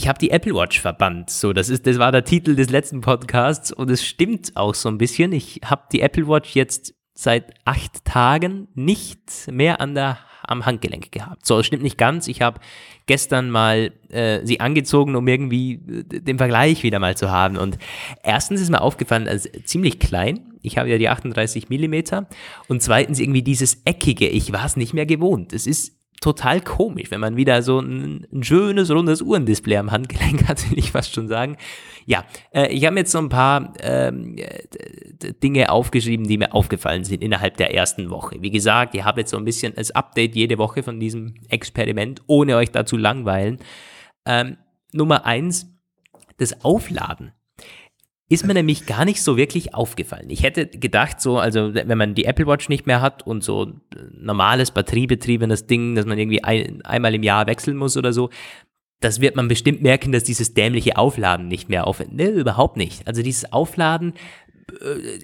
[0.00, 1.28] ich habe die Apple Watch verbannt.
[1.28, 4.88] So, das ist, das war der Titel des letzten Podcasts und es stimmt auch so
[4.88, 5.32] ein bisschen.
[5.32, 11.12] Ich habe die Apple Watch jetzt seit acht Tagen nicht mehr an der, am Handgelenk
[11.12, 11.44] gehabt.
[11.44, 12.28] So, das stimmt nicht ganz.
[12.28, 12.60] Ich habe
[13.04, 17.58] gestern mal äh, sie angezogen, um irgendwie äh, den Vergleich wieder mal zu haben.
[17.58, 17.76] Und
[18.22, 20.54] erstens ist mir aufgefallen, also ziemlich klein.
[20.62, 22.26] Ich habe ja die 38 Millimeter.
[22.68, 24.28] Und zweitens irgendwie dieses Eckige.
[24.28, 25.52] Ich war es nicht mehr gewohnt.
[25.52, 30.48] Es ist total komisch, wenn man wieder so ein, ein schönes, rundes Uhrendisplay am Handgelenk
[30.48, 31.56] hat, will ich fast schon sagen.
[32.06, 34.36] Ja, äh, ich habe jetzt so ein paar ähm,
[35.42, 38.36] Dinge aufgeschrieben, die mir aufgefallen sind innerhalb der ersten Woche.
[38.40, 42.22] Wie gesagt, ihr habt jetzt so ein bisschen als Update jede Woche von diesem Experiment,
[42.26, 43.58] ohne euch da zu langweilen.
[44.26, 44.58] Ähm,
[44.92, 45.72] Nummer eins,
[46.36, 47.32] das Aufladen
[48.30, 50.30] ist mir nämlich gar nicht so wirklich aufgefallen.
[50.30, 53.72] Ich hätte gedacht, so, also wenn man die Apple Watch nicht mehr hat und so
[54.12, 58.30] normales batteriebetriebenes Ding, dass man irgendwie ein, einmal im Jahr wechseln muss oder so,
[59.00, 62.12] das wird man bestimmt merken, dass dieses dämliche Aufladen nicht mehr aufhört.
[62.12, 63.08] Ne, überhaupt nicht.
[63.08, 64.12] Also dieses Aufladen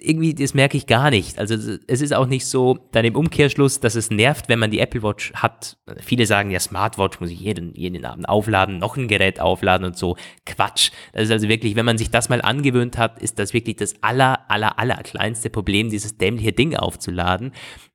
[0.01, 1.39] irgendwie, das merke ich gar nicht.
[1.39, 1.55] Also
[1.87, 5.03] es ist auch nicht so, dann im Umkehrschluss, dass es nervt, wenn man die Apple
[5.03, 5.77] Watch hat.
[6.01, 9.97] Viele sagen ja, Smartwatch muss ich jeden, jeden Abend aufladen, noch ein Gerät aufladen und
[9.97, 10.15] so.
[10.45, 10.91] Quatsch.
[11.13, 13.95] Das ist also wirklich, wenn man sich das mal angewöhnt hat, ist das wirklich das
[14.01, 17.51] aller, aller, aller kleinste Problem, dieses dämliche Ding aufzuladen.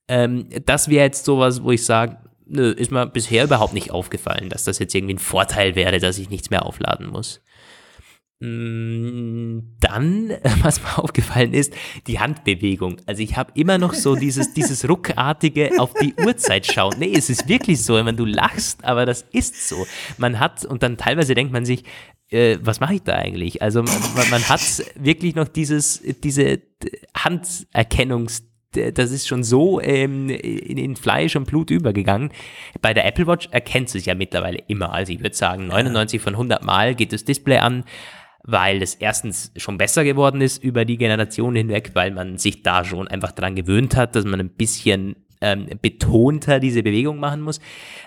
[0.09, 4.49] Ähm, das wäre jetzt sowas, wo ich sage, nö, ist mir bisher überhaupt nicht aufgefallen,
[4.49, 7.41] dass das jetzt irgendwie ein Vorteil wäre, dass ich nichts mehr aufladen muss.
[8.43, 11.73] Mm, dann, was mir aufgefallen ist,
[12.09, 12.97] die Handbewegung.
[13.07, 16.97] Also ich habe immer noch so dieses, dieses ruckartige auf die Uhrzeit schauen.
[16.99, 19.87] Nee, es ist wirklich so, wenn du lachst, aber das ist so.
[20.19, 21.85] Man hat, und dann teilweise denkt man sich,
[22.31, 23.63] äh, was mache ich da eigentlich?
[23.63, 24.61] Also man, man hat
[24.97, 26.59] wirklich noch dieses, diese
[27.17, 32.31] Handerkennungs- das ist schon so ähm, in, in, Fleisch und Blut übergegangen.
[32.81, 34.95] Bei der Apple Watch erkennt es ja mittlerweile immer.
[34.95, 37.85] Also ich würde sagen, 99 von 100 Mal geht das Display an
[38.45, 42.85] weil es erstens schon besser geworden ist über die Generation hinweg, weil man sich da
[42.85, 47.61] schon einfach dran gewöhnt hat, dass man ein bisschen ähm, betonter diese Bewegung machen muss.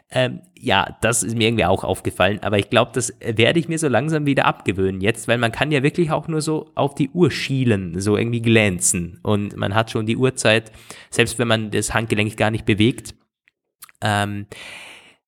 [0.09, 3.77] Ähm, ja, das ist mir irgendwie auch aufgefallen, aber ich glaube, das werde ich mir
[3.77, 7.09] so langsam wieder abgewöhnen jetzt, weil man kann ja wirklich auch nur so auf die
[7.09, 10.71] Uhr schielen, so irgendwie glänzen und man hat schon die Uhrzeit,
[11.09, 13.15] selbst wenn man das Handgelenk gar nicht bewegt.
[14.01, 14.47] Ähm,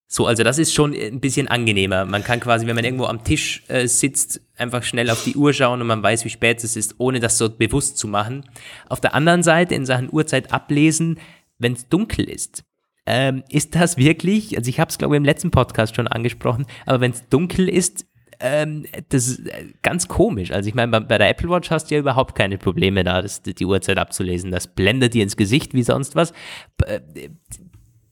[0.09, 2.05] so, also das ist schon ein bisschen angenehmer.
[2.05, 5.51] Man kann quasi, wenn man irgendwo am Tisch äh, sitzt, einfach schnell auf die Uhr
[5.51, 8.45] schauen und man weiß, wie spät es ist, ohne das so bewusst zu machen.
[8.87, 11.19] Auf der anderen Seite in Sachen Uhrzeit ablesen,
[11.59, 12.63] wenn es dunkel ist.
[13.05, 16.65] Ähm, ist das wirklich, also ich habe es glaube ich im letzten Podcast schon angesprochen,
[16.85, 18.05] aber wenn es dunkel ist,
[18.39, 20.51] ähm, das ist äh, ganz komisch.
[20.51, 23.21] Also ich meine, bei, bei, der Apple Watch hast du ja überhaupt keine Probleme da,
[23.21, 24.51] das, die Uhrzeit abzulesen.
[24.51, 26.33] Das blendet dir ins Gesicht wie sonst was.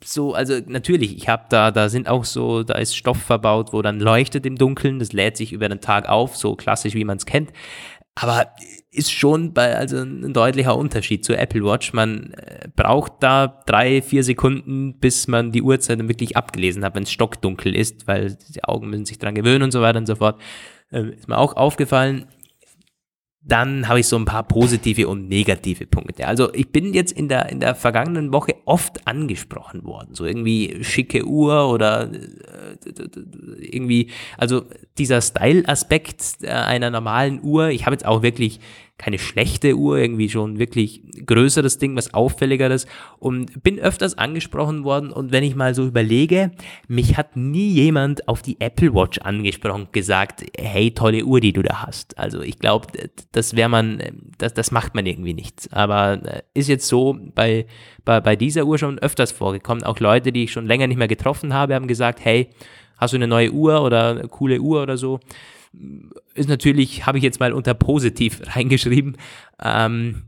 [0.08, 3.82] So, also natürlich, ich habe da, da sind auch so, da ist Stoff verbaut, wo
[3.82, 7.18] dann leuchtet im Dunkeln, das lädt sich über den Tag auf, so klassisch wie man
[7.18, 7.52] es kennt.
[8.14, 8.52] Aber
[8.92, 11.92] ist schon bei, also ein deutlicher Unterschied zur Apple Watch.
[11.92, 16.96] Man äh, braucht da drei, vier Sekunden, bis man die Uhrzeit dann wirklich abgelesen hat,
[16.96, 20.06] wenn es stockdunkel ist, weil die Augen müssen sich dran gewöhnen und so weiter und
[20.06, 20.40] so fort.
[20.92, 22.28] Äh, ist mir auch aufgefallen
[23.48, 26.28] dann habe ich so ein paar positive und negative Punkte.
[26.28, 30.16] Also ich bin jetzt in der, in der vergangenen Woche oft angesprochen worden.
[30.16, 32.78] So irgendwie schicke Uhr oder äh,
[33.60, 34.64] irgendwie, also
[34.98, 37.70] dieser Style-Aspekt äh, einer normalen Uhr.
[37.70, 38.60] Ich habe jetzt auch wirklich
[38.98, 42.88] keine schlechte Uhr, irgendwie schon wirklich größeres Ding, was auffälligeres
[43.20, 46.52] und bin öfters angesprochen worden und wenn ich mal so überlege,
[46.88, 51.62] mich hat nie jemand auf die Apple Watch angesprochen, gesagt, hey, tolle Uhr, die du
[51.62, 52.18] da hast.
[52.18, 52.88] Also ich glaube,
[53.34, 54.02] das wäre man,
[54.38, 55.68] das, das macht man irgendwie nicht.
[55.72, 57.66] Aber äh, ist jetzt so bei,
[58.06, 59.84] bei, bei dieser Uhr schon öfters vorgekommen.
[59.84, 62.50] Auch Leute, die ich schon länger nicht mehr getroffen habe, haben gesagt, hey,
[62.98, 65.20] hast du eine neue Uhr oder eine coole Uhr oder so?
[66.34, 69.18] Ist natürlich, habe ich jetzt mal unter positiv reingeschrieben.
[69.62, 70.24] Ähm,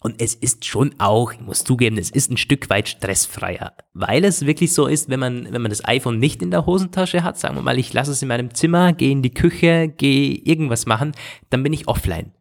[0.00, 4.22] und es ist schon auch, ich muss zugeben, es ist ein Stück weit stressfreier, weil
[4.26, 7.38] es wirklich so ist, wenn man, wenn man das iPhone nicht in der Hosentasche hat,
[7.38, 10.84] sagen wir mal, ich lasse es in meinem Zimmer, gehe in die Küche, gehe irgendwas
[10.84, 11.12] machen,
[11.48, 12.32] dann bin ich offline.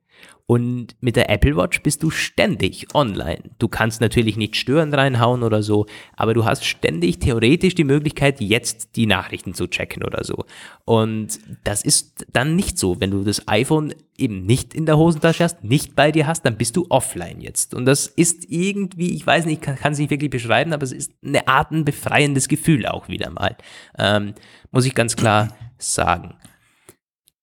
[0.45, 3.51] Und mit der Apple Watch bist du ständig online.
[3.59, 5.85] Du kannst natürlich nicht Stören reinhauen oder so,
[6.17, 10.43] aber du hast ständig theoretisch die Möglichkeit, jetzt die Nachrichten zu checken oder so.
[10.83, 12.99] Und das ist dann nicht so.
[12.99, 16.57] Wenn du das iPhone eben nicht in der Hosentasche hast, nicht bei dir hast, dann
[16.57, 17.73] bist du offline jetzt.
[17.73, 21.13] Und das ist irgendwie, ich weiß nicht, kann, es nicht wirklich beschreiben, aber es ist
[21.23, 23.55] eine Art ein befreiendes Gefühl auch wieder mal.
[23.97, 24.33] Ähm,
[24.71, 26.35] muss ich ganz klar sagen.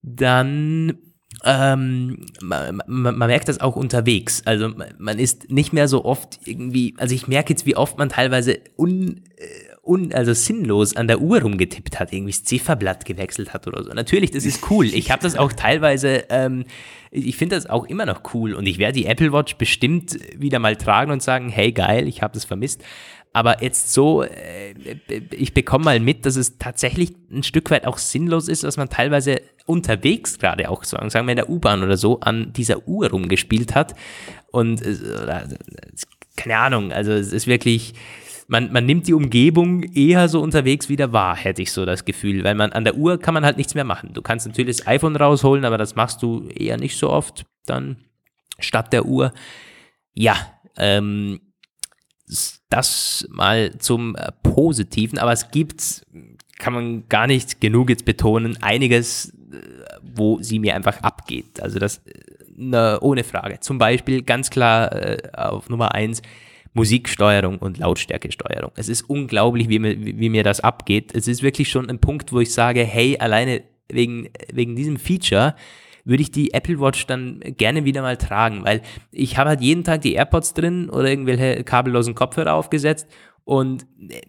[0.02, 0.98] Dann
[1.44, 4.42] ähm, man, man, man, merkt das auch unterwegs.
[4.44, 8.10] Also man ist nicht mehr so oft irgendwie, also ich merke jetzt, wie oft man
[8.10, 9.44] teilweise un, äh,
[9.82, 13.90] un, also sinnlos an der Uhr rumgetippt hat, irgendwie das Zifferblatt gewechselt hat oder so.
[13.90, 14.86] Natürlich, das ist cool.
[14.86, 16.64] Ich habe das auch teilweise, ähm,
[17.10, 20.58] ich finde das auch immer noch cool und ich werde die Apple Watch bestimmt wieder
[20.58, 22.82] mal tragen und sagen, hey geil, ich habe das vermisst.
[23.32, 24.74] Aber jetzt so, äh,
[25.30, 28.88] ich bekomme mal mit, dass es tatsächlich ein Stück weit auch sinnlos ist, dass man
[28.88, 33.74] teilweise unterwegs gerade auch, sagen wir in der U-Bahn oder so, an dieser Uhr rumgespielt
[33.74, 33.94] hat.
[34.50, 34.96] Und äh,
[36.36, 37.94] keine Ahnung, also es ist wirklich,
[38.48, 42.42] man, man nimmt die Umgebung eher so unterwegs wieder wahr, hätte ich so das Gefühl,
[42.42, 44.12] weil man an der Uhr kann man halt nichts mehr machen.
[44.12, 47.98] Du kannst natürlich das iPhone rausholen, aber das machst du eher nicht so oft dann
[48.58, 49.32] statt der Uhr.
[50.14, 50.34] Ja,
[50.76, 51.40] ähm,
[52.70, 56.06] das mal zum äh, Positiven, aber es gibt,
[56.58, 59.56] kann man gar nicht genug jetzt betonen, einiges, äh,
[60.02, 61.60] wo sie mir einfach abgeht.
[61.60, 62.00] Also das
[62.56, 63.60] ne, ohne Frage.
[63.60, 66.22] Zum Beispiel ganz klar äh, auf Nummer eins
[66.72, 68.70] Musiksteuerung und Lautstärkesteuerung.
[68.76, 71.12] Es ist unglaublich, wie mir, wie mir das abgeht.
[71.14, 75.56] Es ist wirklich schon ein Punkt, wo ich sage, hey, alleine wegen, wegen diesem Feature
[76.04, 78.82] würde ich die Apple Watch dann gerne wieder mal tragen, weil
[79.12, 83.08] ich habe halt jeden Tag die AirPods drin oder irgendwelche kabellosen Kopfhörer aufgesetzt
[83.50, 84.20] und äh,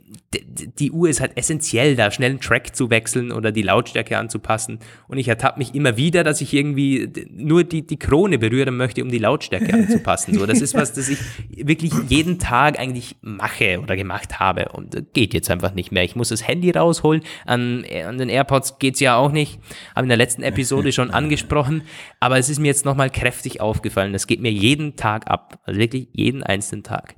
[0.80, 4.80] die Uhr ist halt essentiell, da schnell einen Track zu wechseln oder die Lautstärke anzupassen.
[5.08, 9.04] Und ich ertappe mich immer wieder, dass ich irgendwie nur die, die Krone berühren möchte,
[9.04, 10.34] um die Lautstärke anzupassen.
[10.34, 14.70] So, das ist was, das ich wirklich jeden Tag eigentlich mache oder gemacht habe.
[14.70, 16.04] Und geht jetzt einfach nicht mehr.
[16.04, 17.22] Ich muss das Handy rausholen.
[17.46, 19.60] An, an den AirPods geht's ja auch nicht.
[19.96, 21.84] Habe in der letzten Episode schon angesprochen.
[22.20, 24.14] Aber es ist mir jetzt nochmal kräftig aufgefallen.
[24.14, 25.60] Das geht mir jeden Tag ab.
[25.66, 27.18] Also wirklich jeden einzelnen Tag.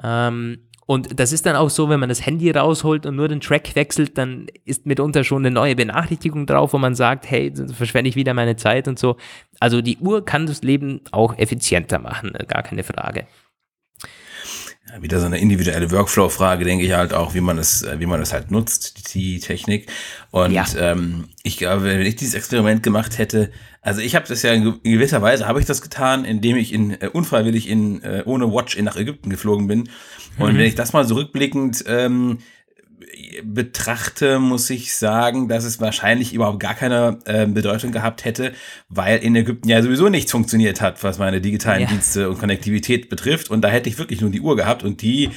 [0.00, 3.40] Ähm, und das ist dann auch so, wenn man das Handy rausholt und nur den
[3.40, 8.08] Track wechselt, dann ist mitunter schon eine neue Benachrichtigung drauf, wo man sagt, hey, verschwende
[8.08, 9.16] ich wieder meine Zeit und so.
[9.60, 13.26] Also die Uhr kann das Leben auch effizienter machen, gar keine Frage.
[14.90, 18.20] Ja, wieder so eine individuelle Workflow-Frage, denke ich halt auch, wie man es, wie man
[18.20, 19.88] es halt nutzt, die Technik.
[20.32, 20.66] Und ja.
[20.76, 24.82] ähm, ich glaube, wenn ich dieses Experiment gemacht hätte, also ich habe das ja in
[24.82, 28.76] gewisser Weise habe ich das getan, indem ich in äh, unfreiwillig in äh, ohne Watch
[28.76, 29.88] in nach Ägypten geflogen bin
[30.38, 30.58] und mhm.
[30.58, 32.38] wenn ich das mal so rückblickend ähm,
[33.42, 38.52] betrachte, muss ich sagen, dass es wahrscheinlich überhaupt gar keine äh, Bedeutung gehabt hätte,
[38.88, 41.88] weil in Ägypten ja sowieso nichts funktioniert hat, was meine digitalen ja.
[41.88, 43.50] Dienste und Konnektivität betrifft.
[43.50, 45.30] Und da hätte ich wirklich nur die Uhr gehabt und die,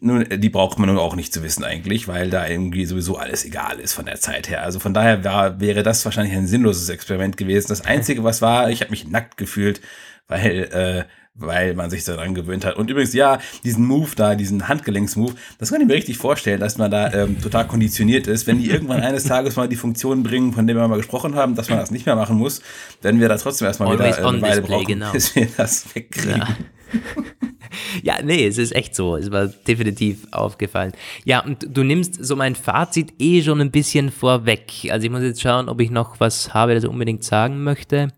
[0.00, 3.44] nun, die braucht man nun auch nicht zu wissen eigentlich, weil da irgendwie sowieso alles
[3.44, 4.62] egal ist von der Zeit her.
[4.62, 7.68] Also von daher war, wäre das wahrscheinlich ein sinnloses Experiment gewesen.
[7.68, 9.80] Das Einzige, was war, ich habe mich nackt gefühlt,
[10.28, 11.04] weil äh,
[11.38, 12.76] weil man sich daran gewöhnt hat.
[12.76, 16.78] Und übrigens, ja, diesen Move da, diesen Handgelenksmove, das kann ich mir richtig vorstellen, dass
[16.78, 18.46] man da ähm, total konditioniert ist.
[18.46, 21.54] Wenn die irgendwann eines Tages mal die Funktionen bringen, von denen wir mal gesprochen haben,
[21.54, 22.60] dass man das nicht mehr machen muss,
[23.02, 25.12] werden wir da trotzdem erstmal Always wieder äh, eine Weile brauchen, genau.
[25.12, 26.38] bis wir das wegkriegen.
[26.38, 26.48] Ja.
[28.02, 29.16] ja, nee, es ist echt so.
[29.16, 30.92] Es war definitiv aufgefallen.
[31.24, 34.88] Ja, und du nimmst so mein Fazit eh schon ein bisschen vorweg.
[34.90, 38.08] Also ich muss jetzt schauen, ob ich noch was habe, das ich unbedingt sagen möchte.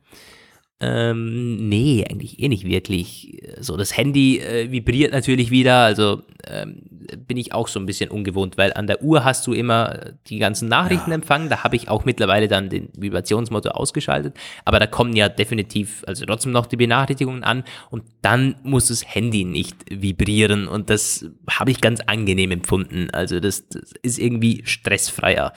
[0.82, 3.42] Ähm, nee, eigentlich eh nicht wirklich.
[3.60, 6.82] So, das Handy äh, vibriert natürlich wieder, also ähm,
[7.26, 10.38] bin ich auch so ein bisschen ungewohnt, weil an der Uhr hast du immer die
[10.38, 11.16] ganzen Nachrichten ja.
[11.16, 11.50] empfangen.
[11.50, 14.36] Da habe ich auch mittlerweile dann den Vibrationsmotor ausgeschaltet.
[14.64, 17.64] Aber da kommen ja definitiv, also trotzdem noch die Benachrichtigungen an.
[17.90, 20.66] Und dann muss das Handy nicht vibrieren.
[20.66, 23.10] Und das habe ich ganz angenehm empfunden.
[23.10, 25.52] Also das, das ist irgendwie stressfreier.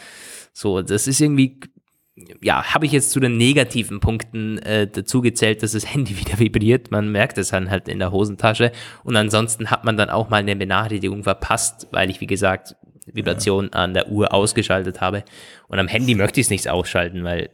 [0.51, 1.59] So, das ist irgendwie
[2.41, 6.39] ja, habe ich jetzt zu den negativen Punkten äh, dazu gezählt, dass das Handy wieder
[6.39, 6.91] vibriert.
[6.91, 8.71] Man merkt es dann halt in der Hosentasche.
[9.03, 13.65] Und ansonsten hat man dann auch mal eine Benachrichtigung verpasst, weil ich, wie gesagt, Vibration
[13.73, 13.79] ja.
[13.79, 15.23] an der Uhr ausgeschaltet habe.
[15.67, 17.49] Und am Handy möchte ich es nicht ausschalten, weil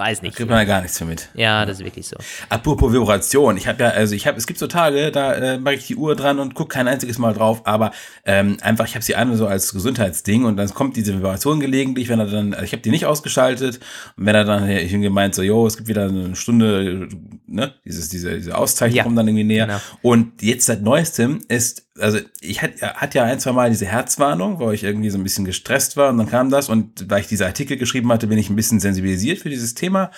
[0.00, 0.34] weiß nicht.
[0.34, 1.28] Da kriegt man ja gar nichts mehr mit.
[1.34, 2.16] Ja, das ist wirklich so.
[2.48, 5.74] Apropos Vibration, ich habe ja, also ich habe, es gibt so Tage, da äh, mache
[5.74, 7.92] ich die Uhr dran und gucke kein einziges Mal drauf, aber
[8.24, 12.08] ähm, einfach, ich habe sie an so als Gesundheitsding und dann kommt diese Vibration gelegentlich,
[12.08, 13.80] wenn er dann, also ich habe die nicht ausgeschaltet
[14.16, 17.08] und wenn er dann ich gemeint so, jo, es gibt wieder eine Stunde,
[17.46, 19.66] ne, dieses, diese, diese Auszeichnung ja, kommt dann irgendwie näher.
[19.66, 19.78] Genau.
[20.02, 24.58] Und jetzt seit neuestem ist also ich hatte hat ja ein, zwei Mal diese Herzwarnung,
[24.58, 27.28] wo ich irgendwie so ein bisschen gestresst war und dann kam das und weil ich
[27.28, 30.10] diese Artikel geschrieben hatte, bin ich ein bisschen sensibilisiert für dieses Thema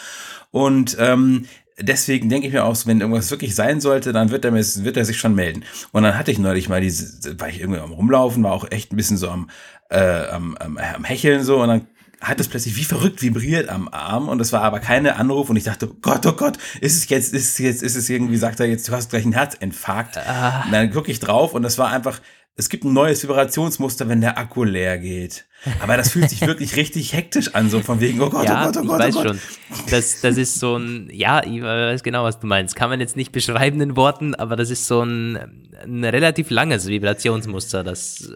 [0.50, 1.46] und ähm,
[1.78, 5.04] deswegen denke ich mir auch, wenn irgendwas wirklich sein sollte, dann wird er, wird er
[5.04, 5.64] sich schon melden.
[5.92, 8.92] Und dann hatte ich neulich mal diese, war ich irgendwie am Rumlaufen, war auch echt
[8.92, 9.50] ein bisschen so am,
[9.90, 11.86] äh, am, am, am Hecheln so und dann
[12.22, 15.56] hat es plötzlich wie verrückt vibriert am Arm und es war aber keine Anruf und
[15.56, 18.36] ich dachte, oh Gott, oh Gott, ist es jetzt, ist es jetzt, ist es irgendwie,
[18.36, 20.18] sagt er jetzt, du hast gleich einen Herzinfarkt.
[20.18, 20.62] Ah.
[20.64, 22.20] Und dann gucke ich drauf und es war einfach,
[22.54, 25.46] es gibt ein neues Vibrationsmuster, wenn der Akku leer geht.
[25.80, 28.72] Aber das fühlt sich wirklich richtig hektisch an, so von wegen, oh Gott, ja, oh
[28.72, 29.00] Gott, oh Gott.
[29.00, 29.28] Ich weiß oh Gott.
[29.28, 29.86] schon.
[29.90, 32.76] Das, das ist so ein, ja, ich weiß genau, was du meinst.
[32.76, 35.38] Kann man jetzt nicht beschreiben in Worten, aber das ist so ein,
[35.82, 38.32] ein relativ langes Vibrationsmuster, das,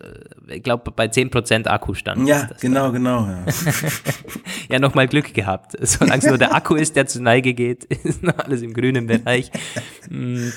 [0.48, 2.28] äh, ich glaube, bei 10% Akkustand.
[2.28, 3.26] Ja, genau, genau.
[3.26, 3.44] Ja,
[4.70, 5.76] ja nochmal Glück gehabt.
[5.80, 9.06] Solange es nur der Akku ist, der zur Neige geht, ist noch alles im grünen
[9.06, 9.50] Bereich.
[10.08, 10.52] Hm.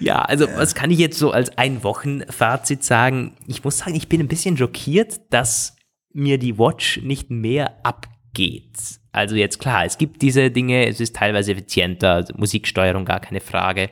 [0.00, 3.34] Ja, also was kann ich jetzt so als Ein-Wochen-Fazit sagen?
[3.46, 5.76] Ich muss sagen, ich bin ein bisschen schockiert, dass
[6.14, 9.00] mir die Watch nicht mehr abgeht.
[9.12, 13.40] Also jetzt klar, es gibt diese Dinge, es ist teilweise effizienter, also Musiksteuerung gar keine
[13.40, 13.90] Frage.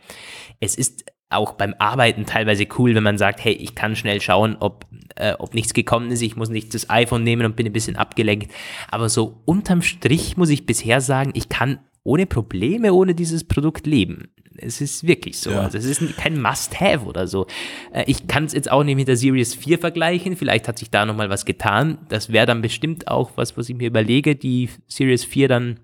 [0.60, 4.56] Es ist auch beim Arbeiten teilweise cool, wenn man sagt, hey, ich kann schnell schauen,
[4.58, 7.72] ob, äh, ob nichts gekommen ist, ich muss nicht das iPhone nehmen und bin ein
[7.72, 8.50] bisschen abgelenkt.
[8.90, 13.86] Aber so unterm Strich muss ich bisher sagen, ich kann ohne Probleme ohne dieses Produkt
[13.86, 14.32] leben.
[14.56, 15.50] Es ist wirklich so.
[15.50, 15.62] Ja.
[15.62, 17.46] Also es ist kein Must-Have oder so.
[17.92, 20.36] Äh, ich kann es jetzt auch nicht mit der Series 4 vergleichen.
[20.36, 21.98] Vielleicht hat sich da nochmal was getan.
[22.08, 25.80] Das wäre dann bestimmt auch was, was ich mir überlege, die Series 4 dann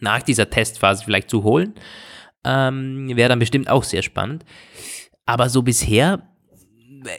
[0.00, 1.74] nach dieser Testphase vielleicht zu holen.
[2.44, 4.44] Ähm, wäre dann bestimmt auch sehr spannend.
[5.26, 6.28] Aber so bisher,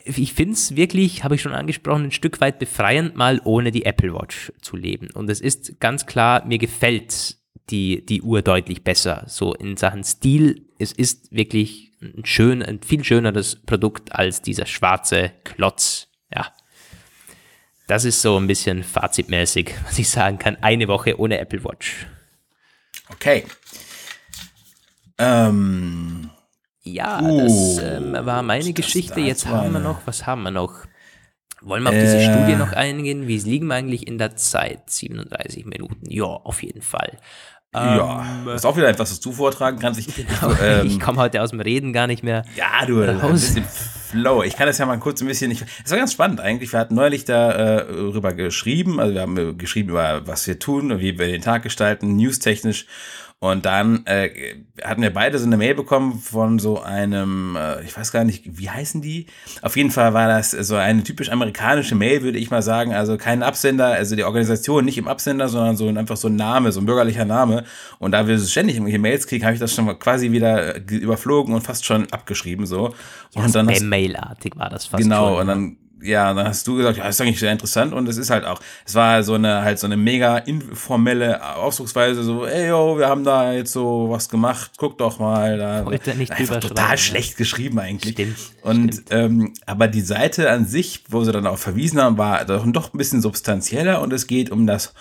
[0.06, 3.86] ich finde es wirklich, habe ich schon angesprochen, ein Stück weit befreiend, mal ohne die
[3.86, 5.10] Apple Watch zu leben.
[5.14, 7.38] Und es ist ganz klar, mir gefällt
[7.70, 9.24] die, die Uhr deutlich besser.
[9.28, 14.66] So in Sachen Stil, es ist wirklich ein schön, ein viel schöneres Produkt als dieser
[14.66, 16.07] schwarze Klotz.
[16.34, 16.51] Ja.
[17.88, 20.57] Das ist so ein bisschen fazitmäßig, was ich sagen kann.
[20.61, 22.07] Eine Woche ohne Apple Watch.
[23.09, 23.45] Okay.
[25.18, 26.30] Ähm,
[26.84, 29.20] ja, das ähm, war meine Geschichte.
[29.20, 30.86] Jetzt haben wir noch, was haben wir noch?
[31.61, 33.28] Wollen wir auf diese äh, Studie noch eingehen?
[33.28, 34.89] Wie liegen wir eigentlich in der Zeit?
[34.89, 36.11] 37 Minuten.
[36.11, 37.18] Ja, auf jeden Fall.
[37.76, 39.99] Ja, ähm, das ist auch wieder etwas, was du vortragen kannst.
[39.99, 42.43] Ich, genau, ähm, ich komme heute aus dem Reden gar nicht mehr.
[42.55, 43.21] Ja, du, raus.
[43.21, 43.65] ein bisschen
[44.15, 44.43] Flow.
[44.43, 45.51] Ich kann das ja mal kurz ein bisschen.
[45.84, 46.71] Es war ganz spannend eigentlich.
[46.71, 48.99] Wir hatten neulich darüber äh, geschrieben.
[48.99, 52.86] Also wir haben äh, geschrieben über was wir tun, wie wir den Tag gestalten, newstechnisch.
[53.52, 57.96] Und dann äh, hatten wir beide so eine Mail bekommen von so einem, äh, ich
[57.96, 59.28] weiß gar nicht, wie heißen die?
[59.62, 62.93] Auf jeden Fall war das so eine typisch amerikanische Mail, würde ich mal sagen.
[62.93, 66.72] Also kein Absender, also die Organisation nicht im Absender, sondern so einfach so ein Name,
[66.72, 67.66] so ein bürgerlicher Name.
[68.00, 71.54] Und da wir ständig irgendwelche Mails kriegen, habe ich das schon mal quasi wieder überflogen
[71.54, 72.96] und fast schon abgeschrieben so.
[73.36, 75.04] Ja, und dann Spam-Mail-artig war das fast.
[75.04, 77.93] Genau, schon, und dann ja, dann hast du gesagt, ja, das ist eigentlich sehr interessant
[77.93, 82.24] und es ist halt auch, es war so eine halt so eine mega informelle Ausdrucksweise,
[82.24, 86.16] so, ey yo, wir haben da jetzt so was gemacht, guck doch mal, da Heute
[86.16, 88.14] nicht einfach total schlecht geschrieben eigentlich.
[88.14, 88.38] Stimmt.
[88.62, 89.12] Und stimmt.
[89.12, 92.93] Ähm, aber die Seite an sich, wo sie dann auch verwiesen haben, war doch, doch
[92.93, 94.93] ein bisschen substanzieller und es geht um das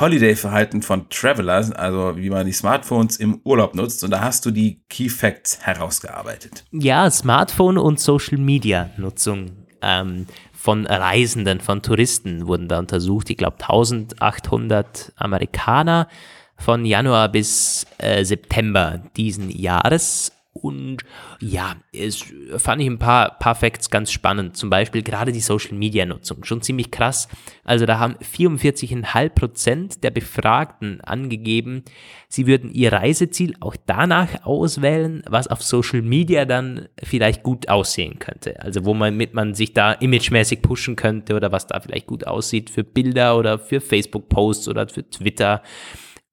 [0.00, 4.02] Holiday-Verhalten von Travelers, also wie man die Smartphones im Urlaub nutzt.
[4.02, 6.64] Und da hast du die Key Facts herausgearbeitet.
[6.72, 13.28] Ja, Smartphone und Social Media Nutzung ähm, von Reisenden, von Touristen wurden da untersucht.
[13.30, 16.08] Ich glaube 1800 Amerikaner
[16.56, 20.32] von Januar bis äh, September diesen Jahres.
[20.64, 21.04] Und
[21.40, 22.24] ja, es
[22.56, 24.56] fand ich ein paar, paar Facts ganz spannend.
[24.56, 26.42] Zum Beispiel gerade die Social Media Nutzung.
[26.42, 27.28] Schon ziemlich krass.
[27.64, 31.82] Also da haben 44,5 Prozent der Befragten angegeben,
[32.28, 38.18] sie würden ihr Reiseziel auch danach auswählen, was auf Social Media dann vielleicht gut aussehen
[38.18, 38.58] könnte.
[38.60, 42.26] Also wo man mit man sich da imagemäßig pushen könnte oder was da vielleicht gut
[42.26, 45.60] aussieht für Bilder oder für Facebook-Posts oder für Twitter.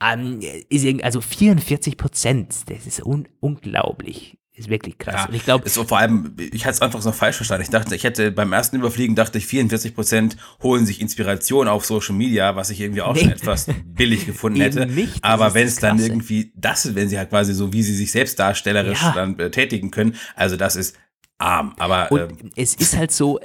[0.02, 0.40] Um,
[0.70, 4.38] ist also 44 Prozent, das ist un unglaublich.
[4.54, 5.16] Ist wirklich krass.
[5.16, 7.64] Ja, und ich glaube, so vor allem, ich hatte es einfach so falsch verstanden.
[7.64, 11.86] Ich dachte, ich hätte beim ersten Überfliegen dachte ich, 44 Prozent holen sich Inspiration auf
[11.86, 13.22] Social Media, was ich irgendwie auch nee.
[13.22, 14.86] schon etwas billig gefunden hätte.
[14.88, 17.96] Nicht, Aber wenn es dann irgendwie das ist, wenn sie halt quasi so, wie sie
[17.96, 19.14] sich selbst darstellerisch ja.
[19.14, 20.98] dann äh, tätigen können, also das ist
[21.42, 22.12] arm, aber.
[22.12, 23.40] Und ähm, es ist halt so,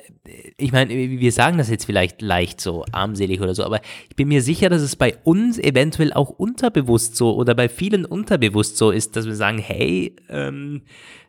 [0.56, 4.28] ich meine, wir sagen das jetzt vielleicht leicht so armselig oder so, aber ich bin
[4.28, 8.90] mir sicher, dass es bei uns eventuell auch unterbewusst so oder bei vielen unterbewusst so
[8.90, 10.82] ist, dass wir sagen, hey, ähm,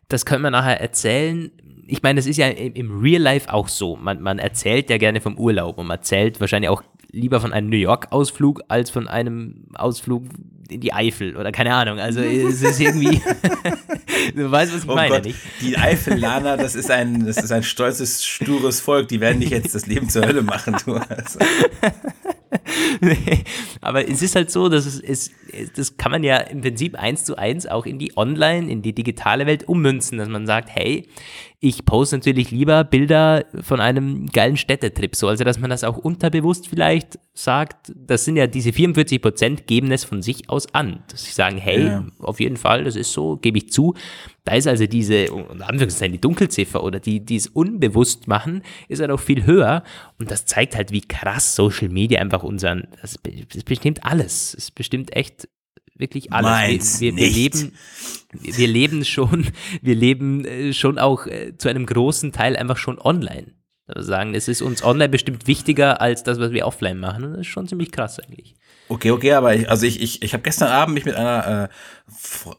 [0.08, 1.50] das können wir nachher erzählen.
[1.86, 3.96] Ich meine, das ist ja im Real Life auch so.
[3.96, 7.70] Man, man erzählt ja gerne vom Urlaub und man erzählt wahrscheinlich auch lieber von einem
[7.70, 10.24] New York-Ausflug als von einem Ausflug
[10.70, 11.98] in die Eifel oder keine Ahnung.
[11.98, 13.20] Also es ist irgendwie,
[14.34, 15.24] du weißt, was ich oh meine, Gott.
[15.24, 15.38] nicht?
[15.60, 19.08] Die Eifellaner, das ist ein, das ist ein stolzes, stures Volk.
[19.08, 20.94] Die werden dich jetzt das Leben zur Hölle machen, du.
[20.94, 21.38] Also.
[23.00, 23.44] nee,
[23.80, 25.30] aber es ist halt so, dass es, es,
[25.74, 28.94] das kann man ja im Prinzip eins zu eins auch in die Online, in die
[28.94, 31.08] digitale Welt ummünzen, dass man sagt, hey,
[31.60, 35.96] ich poste natürlich lieber Bilder von einem geilen Städtetrip, so also dass man das auch
[35.96, 41.02] unterbewusst vielleicht sagt, das sind ja diese 44 Prozent geben es von sich aus an,
[41.10, 42.06] dass sie sagen, hey, ja.
[42.18, 43.94] auf jeden Fall, das ist so, gebe ich zu.
[44.44, 49.00] Da ist also diese, und Anführungszeichen, die Dunkelziffer oder die, die es unbewusst machen, ist
[49.00, 49.82] halt auch viel höher
[50.18, 53.18] und das zeigt halt, wie krass Social Media einfach unseren, das,
[53.52, 55.48] das bestimmt alles, es bestimmt echt
[55.98, 56.50] wirklich alles.
[56.50, 57.72] Meins wir, wir, wir leben,
[58.32, 59.46] wir leben schon,
[59.82, 63.52] wir leben äh, schon auch äh, zu einem großen Teil einfach schon online.
[63.88, 67.24] Also sagen, es ist uns online bestimmt wichtiger als das, was wir offline machen.
[67.24, 68.54] Und das ist schon ziemlich krass eigentlich.
[68.88, 71.70] Okay, okay, aber ich, also ich, ich, ich habe gestern Abend mich mit einer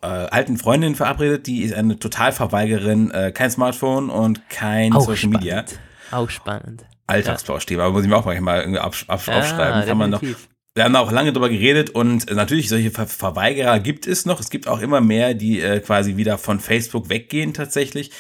[0.02, 5.02] äh, äh, alten Freundin verabredet, die ist eine Totalverweigerin, äh, kein Smartphone und kein auch
[5.02, 5.40] Social spannend.
[5.40, 5.66] Media.
[6.12, 6.86] Auch spannend.
[7.08, 9.80] Alltagsplauschthema, aber muss ich mir auch manchmal irgendwie absch aufschreiben.
[9.80, 13.80] Ja, Kann man noch, wir haben auch lange drüber geredet und natürlich solche Ver Verweigerer
[13.80, 14.40] gibt es noch.
[14.40, 18.12] Es gibt auch immer mehr, die äh, quasi wieder von Facebook weggehen tatsächlich.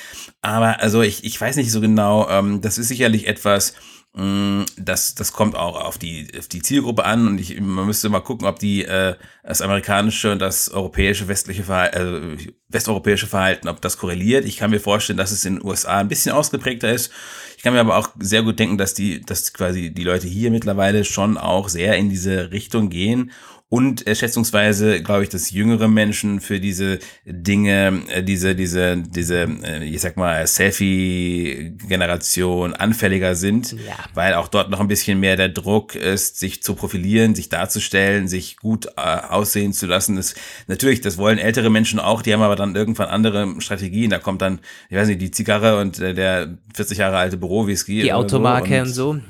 [0.42, 3.76] Aber also ich, ich weiß nicht so genau, ähm, das ist sicherlich etwas,
[4.14, 8.22] das, das kommt auch auf die, auf die Zielgruppe an und ich, man müsste mal
[8.22, 13.82] gucken, ob die äh, das amerikanische und das europäische westliche Verhalten, äh, westeuropäische Verhalten, ob
[13.82, 14.46] das korreliert.
[14.46, 17.12] Ich kann mir vorstellen, dass es in den USA ein bisschen ausgeprägter ist.
[17.56, 20.50] Ich kann mir aber auch sehr gut denken, dass die, dass quasi die Leute hier
[20.50, 23.32] mittlerweile schon auch sehr in diese Richtung gehen
[23.72, 29.44] und äh, schätzungsweise glaube ich, dass jüngere Menschen für diese Dinge, äh, diese, diese, diese,
[29.64, 33.94] äh, ich sag mal, Selfie-Generation anfälliger sind, ja.
[34.16, 38.28] weil auch dort noch ein bisschen mehr der Druck ist, sich zu profilieren, sich darzustellen,
[38.28, 40.16] sich gut äh, aussehen zu lassen.
[40.16, 40.34] Das,
[40.66, 44.10] natürlich, das wollen ältere Menschen auch, die haben aber dann irgendwann andere Strategien.
[44.10, 48.02] Da kommt dann, ich weiß nicht, die Zigarre und äh, der 40 Jahre alte Büro-Whisky.
[48.02, 49.12] Die Automarke so.
[49.12, 49.30] und, und so.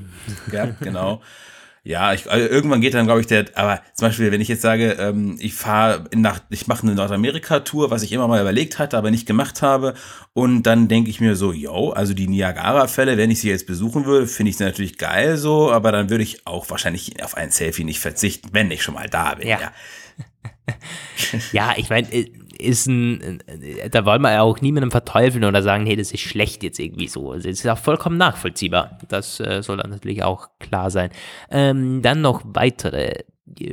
[0.56, 1.22] Ja, genau.
[1.84, 4.62] Ja, ich, also irgendwann geht dann, glaube ich, der, aber zum Beispiel, wenn ich jetzt
[4.62, 8.98] sage, ähm, ich fahre nach, ich mache eine Nordamerika-Tour, was ich immer mal überlegt hatte,
[8.98, 9.94] aber nicht gemacht habe,
[10.34, 14.06] und dann denke ich mir so, yo, also die Niagara-Fälle, wenn ich sie jetzt besuchen
[14.06, 17.52] würde, finde ich sie natürlich geil so, aber dann würde ich auch wahrscheinlich auf ein
[17.52, 19.48] Selfie nicht verzichten, wenn ich schon mal da bin.
[19.48, 19.72] Ja, ja.
[21.54, 23.42] ja ich meine, äh, ist ein,
[23.92, 27.08] da wollen wir ja auch niemandem verteufeln oder sagen, hey, das ist schlecht jetzt irgendwie
[27.08, 27.32] so.
[27.32, 29.00] Also, es ist auch vollkommen nachvollziehbar.
[29.08, 31.10] Das äh, soll dann natürlich auch klar sein.
[31.50, 33.24] Ähm, dann noch weitere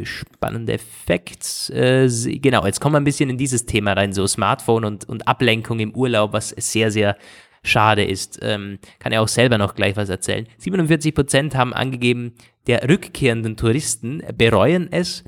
[0.05, 1.70] spannende Facts.
[1.70, 2.09] Äh,
[2.39, 5.80] genau, jetzt kommen wir ein bisschen in dieses Thema rein, so Smartphone und, und Ablenkung
[5.80, 7.16] im Urlaub, was sehr, sehr
[7.62, 8.39] schade ist.
[8.43, 10.47] Ähm, kann ja auch selber noch gleich was erzählen.
[10.61, 12.34] 47% haben angegeben,
[12.66, 15.24] der rückkehrenden Touristen bereuen es,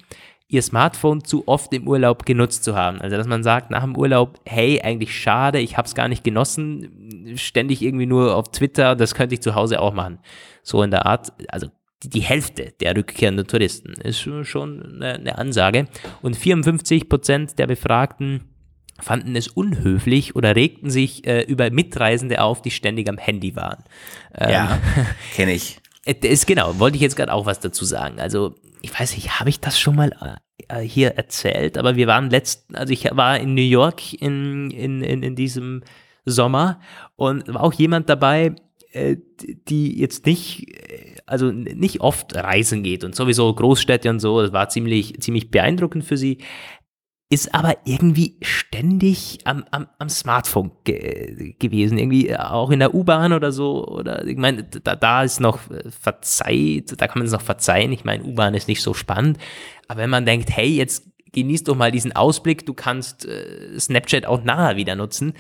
[0.49, 3.01] ihr Smartphone zu oft im Urlaub genutzt zu haben.
[3.01, 6.25] Also dass man sagt nach dem Urlaub, hey, eigentlich schade, ich habe es gar nicht
[6.25, 10.19] genossen, ständig irgendwie nur auf Twitter, das könnte ich zu Hause auch machen.
[10.63, 11.69] So in der Art, also
[12.03, 15.89] die Hälfte der rückkehrenden Touristen ist schon eine, Ansage.
[16.23, 18.45] Und 54 Prozent der Befragten
[19.01, 23.85] fanden es unhöflich oder regten sich äh, über Mitreisende auf, die ständig am Handy waren.
[24.35, 24.79] Ähm, ja,
[25.35, 25.81] kenne ich.
[26.05, 28.19] Ist genau, wollte ich jetzt gerade auch was dazu sagen.
[28.19, 32.31] Also ich weiß nicht, habe ich das schon mal äh, hier erzählt, aber wir waren
[32.31, 35.83] letzten, also ich war in New York in, in, in, in diesem
[36.25, 36.81] Sommer
[37.17, 38.55] und war auch jemand dabei,
[38.93, 39.17] äh,
[39.69, 44.53] die jetzt nicht, äh, also nicht oft reisen geht und sowieso Großstädte und so, das
[44.53, 46.39] war ziemlich, ziemlich beeindruckend für sie.
[47.31, 51.99] Ist aber irgendwie ständig am, am, am Smartphone ge gewesen.
[51.99, 53.87] Irgendwie auch in der U-Bahn oder so.
[53.87, 55.59] Oder ich meine, da, da ist noch
[56.01, 57.93] verzeiht, da kann man es noch verzeihen.
[57.93, 59.37] Ich meine, U-Bahn ist nicht so spannend.
[59.89, 64.25] Aber wenn man denkt, hey, jetzt genieß doch mal diesen Ausblick, du kannst äh, Snapchat
[64.25, 65.35] auch nachher wieder nutzen.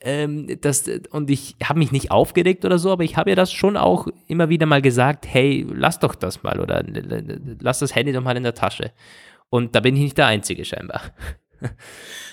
[0.00, 3.52] Ähm, das, und ich habe mich nicht aufgeregt oder so, aber ich habe ja das
[3.52, 6.84] schon auch immer wieder mal gesagt, hey, lass doch das mal oder
[7.58, 8.92] lass das Handy doch mal in der Tasche.
[9.50, 11.02] Und da bin ich nicht der Einzige scheinbar.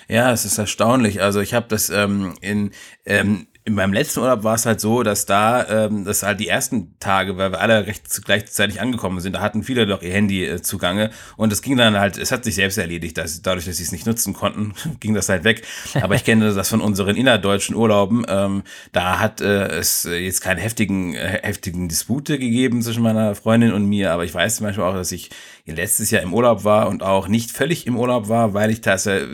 [0.06, 1.22] Ja, es ist erstaunlich.
[1.22, 2.72] Also ich habe das ähm, in
[3.06, 6.48] ähm, in meinem letzten Urlaub war es halt so, dass da, ähm, das halt die
[6.48, 10.44] ersten Tage, weil wir alle recht gleichzeitig angekommen sind, da hatten viele doch ihr Handy
[10.44, 13.78] äh, zugange und es ging dann halt, es hat sich selbst erledigt, dass dadurch, dass
[13.78, 15.62] sie es nicht nutzen konnten, ging das halt weg.
[15.94, 18.26] Aber ich kenne das von unseren innerdeutschen Urlauben.
[18.28, 23.72] Ähm, da hat äh, es jetzt keine heftigen, äh, heftigen Dispute gegeben zwischen meiner Freundin
[23.72, 25.30] und mir, aber ich weiß zum Beispiel auch, dass ich
[25.64, 29.06] letztes Jahr im Urlaub war und auch nicht völlig im Urlaub war, weil ich das
[29.06, 29.26] äh,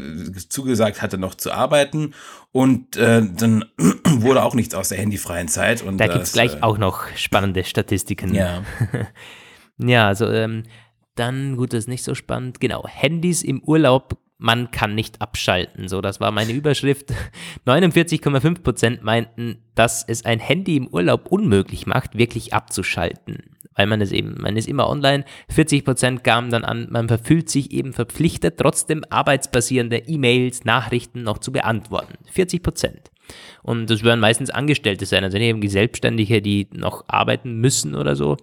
[0.48, 2.14] zugesagt hatte, noch zu arbeiten
[2.52, 3.64] und äh, dann
[4.04, 5.82] wurde auch nichts aus der handyfreien Zeit.
[5.82, 8.34] Und da gibt es gleich äh, auch noch spannende Statistiken.
[8.34, 8.62] Ja.
[9.78, 10.64] ja, also ähm,
[11.14, 12.60] dann, gut, das ist nicht so spannend.
[12.60, 15.86] Genau, Handys im Urlaub, man kann nicht abschalten.
[15.88, 17.12] So, das war meine Überschrift.
[17.66, 24.00] 49,5 Prozent meinten, dass es ein Handy im Urlaub unmöglich macht, wirklich abzuschalten weil man
[24.00, 25.24] es eben, man ist immer online.
[25.48, 31.38] 40 Prozent gaben dann an, man verfühlt sich eben verpflichtet, trotzdem arbeitsbasierende E-Mails, Nachrichten noch
[31.38, 32.14] zu beantworten.
[32.30, 33.10] 40 Prozent.
[33.62, 38.36] Und das werden meistens Angestellte sein, also eben Selbstständige, die noch arbeiten müssen oder so.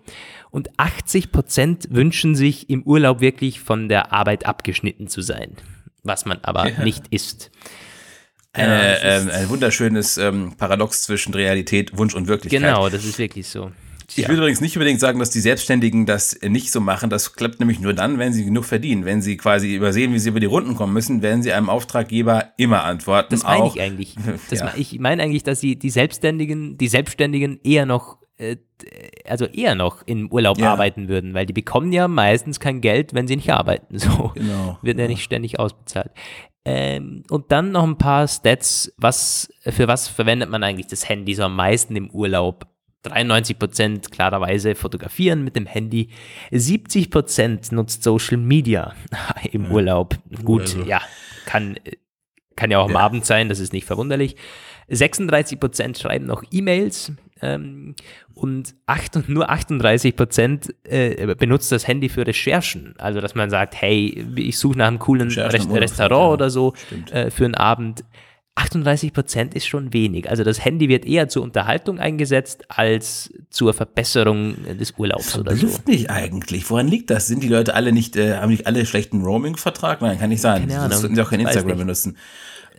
[0.49, 5.57] Und 80 Prozent wünschen sich im Urlaub wirklich von der Arbeit abgeschnitten zu sein,
[6.03, 6.83] was man aber ja.
[6.83, 7.51] nicht ist.
[8.53, 12.61] Eine, äh, ein wunderschönes ähm, Paradox zwischen Realität, Wunsch und Wirklichkeit.
[12.61, 13.71] Genau, das ist wirklich so.
[14.09, 14.29] Ich ja.
[14.29, 17.09] würde übrigens nicht unbedingt sagen, dass die Selbstständigen das nicht so machen.
[17.09, 19.03] Das klappt nämlich nur dann, wenn sie genug verdienen.
[19.03, 22.53] Wenn sie quasi übersehen, wie sie über die Runden kommen müssen, werden sie einem Auftraggeber
[22.55, 23.29] immer antworten.
[23.31, 24.15] Das meine ich eigentlich.
[24.49, 24.73] Das ja.
[24.77, 28.57] Ich meine eigentlich, dass sie die Selbstständigen, die Selbstständigen eher noch äh,
[29.25, 30.71] also eher noch im Urlaub ja.
[30.71, 33.97] arbeiten würden, weil die bekommen ja meistens kein Geld, wenn sie nicht arbeiten.
[33.97, 34.77] So genau.
[34.81, 36.11] wird ja nicht ständig ausbezahlt.
[36.63, 41.33] Ähm, und dann noch ein paar Stats, was, für was verwendet man eigentlich das Handy
[41.33, 42.67] so am meisten im Urlaub?
[43.07, 46.09] 93 Prozent klarerweise fotografieren mit dem Handy.
[46.51, 48.93] 70 Prozent nutzt Social Media
[49.51, 49.69] im ja.
[49.71, 50.17] Urlaub.
[50.43, 50.83] Gut, also.
[50.83, 51.01] ja,
[51.45, 51.77] kann,
[52.55, 52.99] kann ja auch am ja.
[52.99, 54.35] Abend sein, das ist nicht verwunderlich.
[54.89, 57.95] 36 Prozent schreiben noch E-Mails ähm,
[58.33, 62.93] und, acht, nur 38 Prozent äh, benutzt das Handy für Recherchen.
[62.97, 66.73] Also, dass man sagt, hey, ich suche nach einem coolen Rest Restaurant oder so
[67.11, 68.03] äh, für einen Abend.
[68.57, 70.29] 38 Prozent ist schon wenig.
[70.29, 75.67] Also das Handy wird eher zur Unterhaltung eingesetzt als zur Verbesserung des Urlaubs oder so.
[75.85, 76.67] nicht eigentlich.
[76.69, 77.27] Woran liegt das?
[77.27, 80.01] Sind die Leute alle nicht, äh, haben nicht alle schlechten Roaming-Vertrag?
[80.01, 80.67] Nein, kann nicht sein.
[80.67, 80.97] Keine Ahnung.
[80.97, 82.17] sollten sie auch kein Instagram benutzen.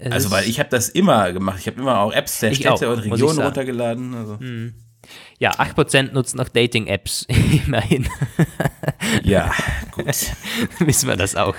[0.00, 1.58] Es also weil ich habe das immer gemacht.
[1.60, 4.14] Ich habe immer auch Apps der Städte auch, und Regionen runtergeladen.
[4.14, 4.40] Also.
[4.40, 4.74] Hm.
[5.38, 7.26] Ja, 8% nutzen auch Dating-Apps,
[7.66, 8.08] immerhin.
[9.22, 9.52] ja,
[9.92, 10.06] gut.
[10.80, 11.54] Wissen wir das auch.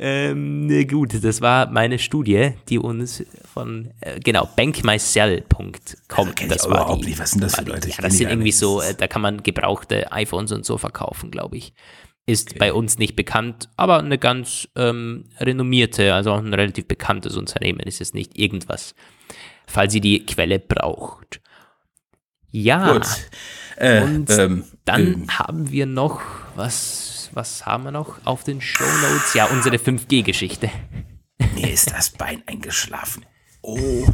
[0.00, 5.72] Ähm, gut, das war meine Studie, die uns von, äh, genau, bankmycell.com.
[6.08, 7.18] Also das war überhaupt die, nicht.
[7.18, 7.88] Was sind das für Leute?
[7.88, 11.56] Ja, das sind irgendwie so, äh, da kann man gebrauchte iPhones und so verkaufen, glaube
[11.56, 11.74] ich.
[12.26, 12.58] Ist okay.
[12.60, 17.80] bei uns nicht bekannt, aber eine ganz ähm, renommierte, also auch ein relativ bekanntes Unternehmen.
[17.80, 18.94] Ist es nicht irgendwas,
[19.66, 21.40] falls sie die Quelle braucht.
[22.50, 22.92] Ja.
[22.92, 23.06] Gut.
[23.76, 26.20] Äh, und ähm, dann ähm, haben wir noch,
[26.54, 27.07] was,
[27.38, 29.32] was haben wir noch auf den Show Notes?
[29.32, 30.70] Ja, unsere 5G-Geschichte.
[31.54, 33.24] Mir ist das Bein eingeschlafen.
[33.62, 34.04] Oh.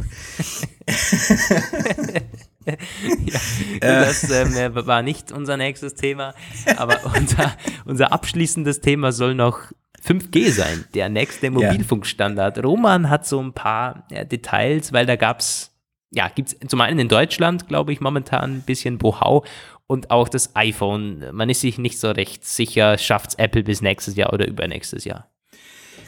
[3.81, 6.35] ja, das ähm, war nicht unser nächstes Thema,
[6.77, 9.59] aber unser, unser abschließendes Thema soll noch
[10.05, 12.63] 5G sein, der nächste Mobilfunkstandard.
[12.63, 15.71] Roman hat so ein paar ja, Details, weil da gab es
[16.11, 19.43] ja, gibt es zum einen in Deutschland, glaube ich, momentan ein bisschen Bohau
[19.87, 21.25] und auch das iPhone.
[21.31, 25.05] Man ist sich nicht so recht sicher, schafft es Apple bis nächstes Jahr oder übernächstes
[25.05, 25.29] Jahr.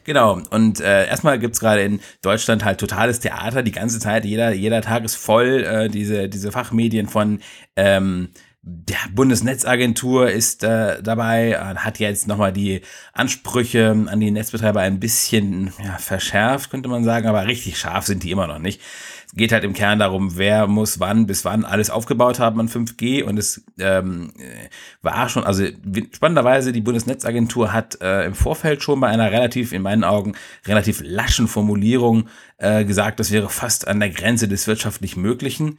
[0.04, 4.54] Genau, und äh, erstmal gibt's gerade in Deutschland halt totales Theater, die ganze Zeit, jeder,
[4.54, 7.40] jeder Tag ist voll, äh, diese, diese Fachmedien von
[7.76, 8.30] ähm,
[8.62, 12.82] der Bundesnetzagentur ist äh, dabei, hat jetzt nochmal die
[13.14, 18.24] Ansprüche an die Netzbetreiber ein bisschen ja, verschärft, könnte man sagen, aber richtig scharf sind
[18.24, 18.82] die immer noch nicht
[19.38, 23.24] geht halt im Kern darum, wer muss wann bis wann alles aufgebaut haben an 5G
[23.24, 24.34] und es ähm,
[25.02, 25.66] war schon, also
[26.14, 30.34] spannenderweise, die Bundesnetzagentur hat äh, im Vorfeld schon bei einer relativ, in meinen Augen,
[30.66, 35.78] relativ laschen Formulierung äh, gesagt, das wäre fast an der Grenze des wirtschaftlich Möglichen.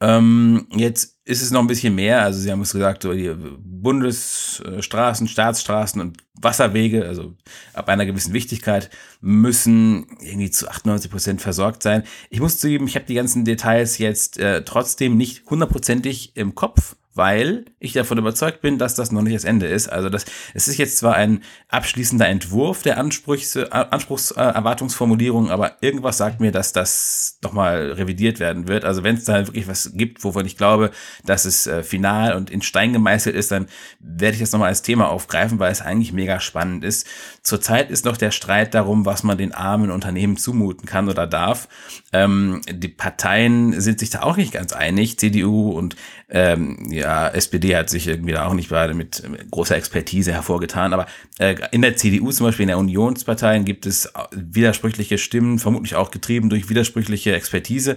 [0.00, 2.22] Ähm, jetzt ist es noch ein bisschen mehr.
[2.22, 7.34] Also sie haben es gesagt, so die Bundesstraßen, Staatsstraßen und Wasserwege, also
[7.74, 8.90] ab einer gewissen Wichtigkeit,
[9.20, 12.04] müssen irgendwie zu 98 Prozent versorgt sein.
[12.30, 16.96] Ich muss zugeben, ich habe die ganzen Details jetzt äh, trotzdem nicht hundertprozentig im Kopf
[17.18, 19.88] weil ich davon überzeugt bin, dass das noch nicht das Ende ist.
[19.88, 26.38] Also das, es ist jetzt zwar ein abschließender Entwurf der äh, Anspruchserwartungsformulierung, aber irgendwas sagt
[26.38, 28.84] mir, dass das nochmal revidiert werden wird.
[28.84, 30.92] Also wenn es da wirklich was gibt, wovon ich glaube,
[31.26, 33.66] dass es äh, final und in Stein gemeißelt ist, dann
[33.98, 37.04] werde ich das nochmal als Thema aufgreifen, weil es eigentlich mega spannend ist.
[37.42, 41.68] Zurzeit ist noch der Streit darum, was man den armen Unternehmen zumuten kann oder darf.
[42.12, 45.96] Ähm, die Parteien sind sich da auch nicht ganz einig, CDU und
[46.30, 51.06] ähm, ja, SPD hat sich irgendwie da auch nicht gerade mit, großer Expertise hervorgetan, aber
[51.38, 56.10] äh, in der CDU zum Beispiel, in der Unionsparteien gibt es widersprüchliche Stimmen, vermutlich auch
[56.10, 57.96] getrieben durch widersprüchliche Expertise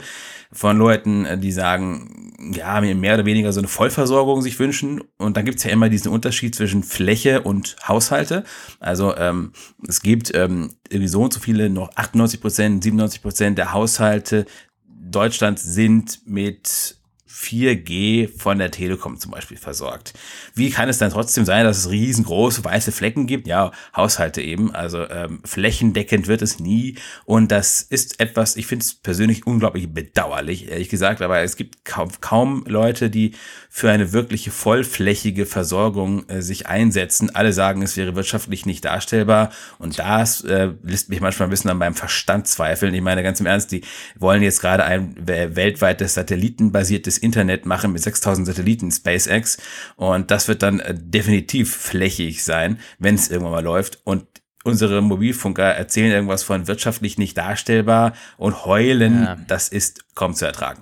[0.54, 5.02] von Leuten, äh, die sagen, ja, mehr oder weniger so eine Vollversorgung sich wünschen.
[5.18, 8.46] Und dann gibt's ja immer diesen Unterschied zwischen Fläche und Haushalte.
[8.80, 9.52] Also ähm,
[9.88, 14.46] es gibt ähm, irgendwie so und so viele, noch 98 Prozent, 97 Prozent der Haushalte
[14.88, 17.01] Deutschlands sind mit
[17.42, 20.14] 4G von der Telekom zum Beispiel versorgt.
[20.54, 23.48] Wie kann es dann trotzdem sein, dass es riesengroße weiße Flecken gibt?
[23.48, 24.74] Ja, Haushalte eben.
[24.76, 26.96] Also ähm, flächendeckend wird es nie.
[27.26, 31.22] Und das ist etwas, ich finde es persönlich unglaublich bedauerlich, ehrlich gesagt.
[31.22, 33.32] Aber es gibt kaum, kaum Leute, die
[33.70, 37.34] für eine wirkliche vollflächige Versorgung äh, sich einsetzen.
[37.34, 39.52] Alle sagen, es wäre wirtschaftlich nicht darstellbar.
[39.80, 42.94] Und das äh, lässt mich manchmal ein bisschen an meinem Verstand zweifeln.
[42.94, 43.82] Ich meine ganz im Ernst, die
[44.20, 47.31] wollen jetzt gerade ein weltweites satellitenbasiertes Internet
[47.66, 49.58] machen mit 6000 Satelliten SpaceX
[49.96, 54.26] und das wird dann äh, definitiv flächig sein, wenn es irgendwann mal läuft und
[54.64, 59.38] unsere Mobilfunker erzählen irgendwas von wirtschaftlich nicht darstellbar und heulen, ja.
[59.48, 60.82] das ist kaum zu ertragen.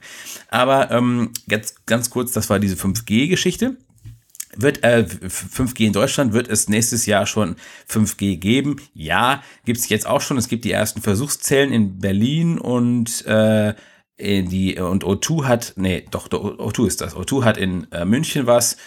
[0.50, 3.78] Aber ähm, jetzt ganz kurz, das war diese 5G-Geschichte.
[4.56, 7.56] Wird äh, 5G in Deutschland, wird es nächstes Jahr schon
[7.90, 8.78] 5G geben?
[8.94, 10.38] Ja, gibt es jetzt auch schon.
[10.38, 13.76] Es gibt die ersten Versuchszellen in Berlin und äh,
[14.20, 17.16] die und O2 hat, nee, doch, O2 ist das.
[17.16, 18.78] O2 hat in äh, München was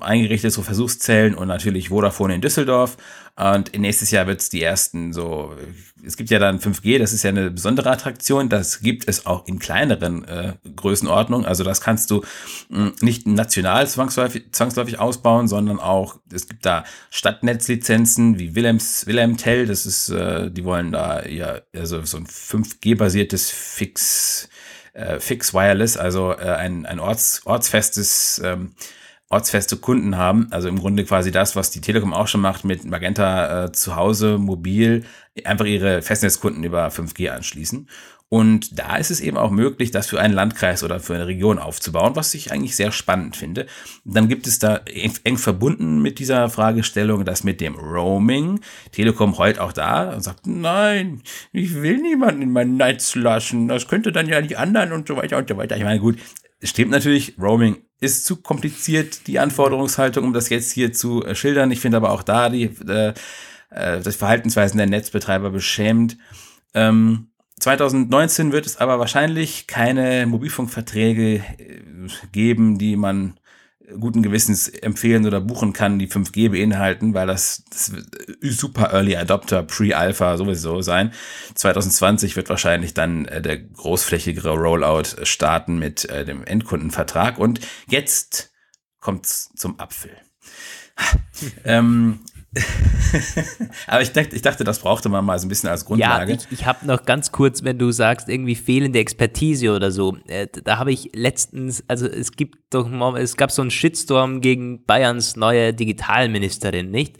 [0.00, 2.96] eingerichtet, so Versuchszellen und natürlich Vodafone in Düsseldorf.
[3.36, 5.54] Und nächstes Jahr wird es die ersten so,
[6.04, 9.46] es gibt ja dann 5G, das ist ja eine besondere Attraktion, das gibt es auch
[9.46, 11.46] in kleineren äh, Größenordnungen.
[11.46, 12.22] Also das kannst du
[12.68, 19.06] mh, hm, nicht national zwangsläufig, zwangsläufig ausbauen, sondern auch, es gibt da Stadtnetzlizenzen wie Wilhelms,
[19.06, 24.48] Wilhelm Tell, das ist, äh, die wollen da ja, also so ein 5G-basiertes Fix,
[25.00, 28.74] äh, Fix Wireless, also äh, ein, ein orts, ortsfestes, ähm,
[29.28, 30.48] ortsfeste Kunden haben.
[30.50, 33.96] Also im Grunde quasi das, was die Telekom auch schon macht mit Magenta äh, zu
[33.96, 35.04] Hause, mobil,
[35.44, 37.88] einfach ihre Festnetzkunden über 5G anschließen.
[38.32, 41.58] Und da ist es eben auch möglich, das für einen Landkreis oder für eine Region
[41.58, 43.66] aufzubauen, was ich eigentlich sehr spannend finde.
[44.04, 44.76] Dann gibt es da
[45.24, 48.60] eng verbunden mit dieser Fragestellung, das mit dem Roaming.
[48.92, 51.22] Telekom heult auch da und sagt, nein,
[51.52, 53.66] ich will niemanden in mein Netz lassen.
[53.66, 55.76] Das könnte dann ja die anderen und so weiter und so weiter.
[55.76, 56.16] Ich meine, gut,
[56.62, 61.72] stimmt natürlich, Roaming ist zu kompliziert, die Anforderungshaltung, um das jetzt hier zu äh, schildern.
[61.72, 63.12] Ich finde aber auch da die, äh,
[63.70, 66.16] äh das Verhaltensweisen der Netzbetreiber beschämt.
[66.74, 67.29] Ähm,
[67.60, 71.42] 2019 wird es aber wahrscheinlich keine Mobilfunkverträge äh,
[72.32, 73.38] geben, die man
[73.98, 77.92] guten Gewissens empfehlen oder buchen kann, die 5G beinhalten, weil das, das
[78.42, 81.12] super Early Adopter, Pre-Alpha sowieso sein.
[81.54, 88.52] 2020 wird wahrscheinlich dann äh, der großflächigere Rollout starten mit äh, dem Endkundenvertrag und jetzt
[89.00, 90.12] kommt's zum Apfel.
[91.64, 92.20] ähm,
[93.86, 96.32] Aber ich dachte, ich dachte, das brauchte man mal so ein bisschen als Grundlage.
[96.32, 100.16] Ja, ich, ich habe noch ganz kurz, wenn du sagst, irgendwie fehlende Expertise oder so.
[100.26, 104.84] Äh, da habe ich letztens, also es gibt doch, es gab so einen Shitstorm gegen
[104.84, 107.18] Bayerns neue Digitalministerin, nicht?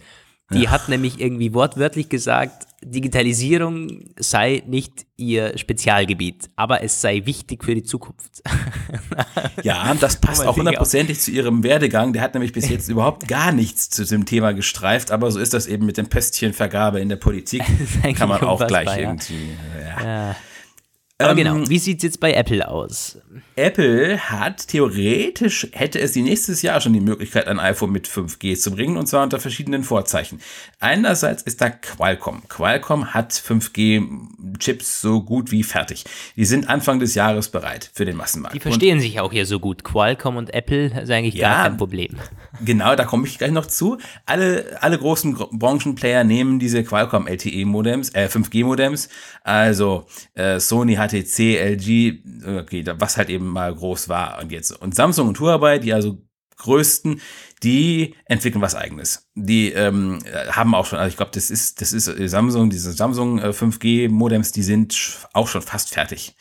[0.53, 0.71] Die ja.
[0.71, 7.75] hat nämlich irgendwie wortwörtlich gesagt, Digitalisierung sei nicht ihr Spezialgebiet, aber es sei wichtig für
[7.75, 8.43] die Zukunft.
[9.63, 12.13] ja, das passt auch hundertprozentig zu ihrem Werdegang.
[12.13, 15.55] Der hat nämlich bis jetzt überhaupt gar nichts zu dem Thema gestreift, aber so ist
[15.55, 17.63] das eben mit dem Pöstchenvergabe in der Politik.
[18.17, 19.51] Kann man auch gleich irgendwie.
[20.05, 20.35] Ja.
[21.21, 23.19] Aber genau, ähm, genau, wie sieht es jetzt bei Apple aus?
[23.57, 28.57] Apple hat theoretisch, hätte es die nächstes Jahr schon die Möglichkeit, ein iPhone mit 5G
[28.57, 30.41] zu bringen, und zwar unter verschiedenen Vorzeichen.
[30.79, 32.43] Einerseits ist da Qualcomm.
[32.49, 36.05] Qualcomm hat 5G-Chips so gut wie fertig.
[36.37, 38.55] Die sind Anfang des Jahres bereit für den Massenmarkt.
[38.55, 39.85] Die verstehen und, sich auch hier so gut.
[39.85, 42.17] Qualcomm und Apple ist eigentlich ja, gar kein Problem.
[42.65, 43.99] Genau, da komme ich gleich noch zu.
[44.27, 49.09] Alle, alle großen Branchenplayer nehmen diese Qualcomm LTE-Modems, äh, 5G-Modems.
[49.43, 52.23] Also äh, Sony hat HTC, LG,
[52.61, 54.73] okay, was halt eben mal groß war und jetzt.
[54.81, 56.19] Und Samsung und Huawei, die also
[56.61, 57.21] größten,
[57.63, 59.29] die entwickeln was eigenes.
[59.35, 63.41] Die ähm, haben auch schon, also ich glaube, das ist, das ist Samsung, diese Samsung
[63.41, 66.37] 5G-Modems, äh, die sind auch schon fast fertig.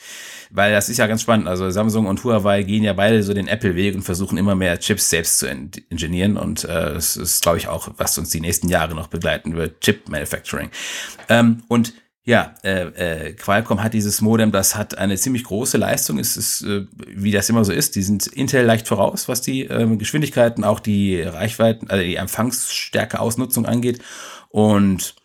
[0.51, 1.47] Weil das ist ja ganz spannend.
[1.47, 5.09] Also Samsung und Huawei gehen ja beide so den Apple-Weg und versuchen immer mehr Chips
[5.09, 6.37] selbst zu ingenieren.
[6.37, 9.81] Und äh, das ist, glaube ich, auch, was uns die nächsten Jahre noch begleiten wird,
[9.81, 10.69] Chip-Manufacturing.
[11.27, 11.93] Ähm, und
[12.25, 16.19] ja, äh, äh, Qualcomm hat dieses Modem, das hat eine ziemlich große Leistung.
[16.19, 19.61] Es ist, äh, wie das immer so ist, die sind Intel leicht voraus, was die
[19.65, 23.99] äh, Geschwindigkeiten, auch die Reichweiten, also die Empfangsstärke Ausnutzung angeht.
[24.49, 25.15] Und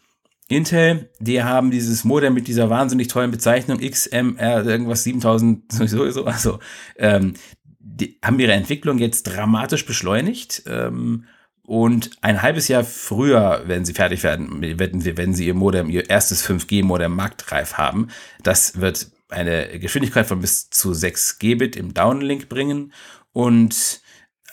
[0.48, 6.58] Intel, die haben dieses Modem mit dieser wahnsinnig tollen Bezeichnung XMR irgendwas 7000 sowieso, also
[6.96, 7.34] ähm,
[7.78, 10.62] die haben ihre Entwicklung jetzt dramatisch beschleunigt.
[10.66, 11.24] Ähm,
[11.66, 16.10] und ein halbes Jahr früher werden sie fertig werden, werden, wenn sie ihr Modem, ihr
[16.10, 18.08] erstes 5G-Modem marktreif haben.
[18.42, 22.92] Das wird eine Geschwindigkeit von bis zu 6 Gbit im Downlink bringen
[23.32, 24.02] und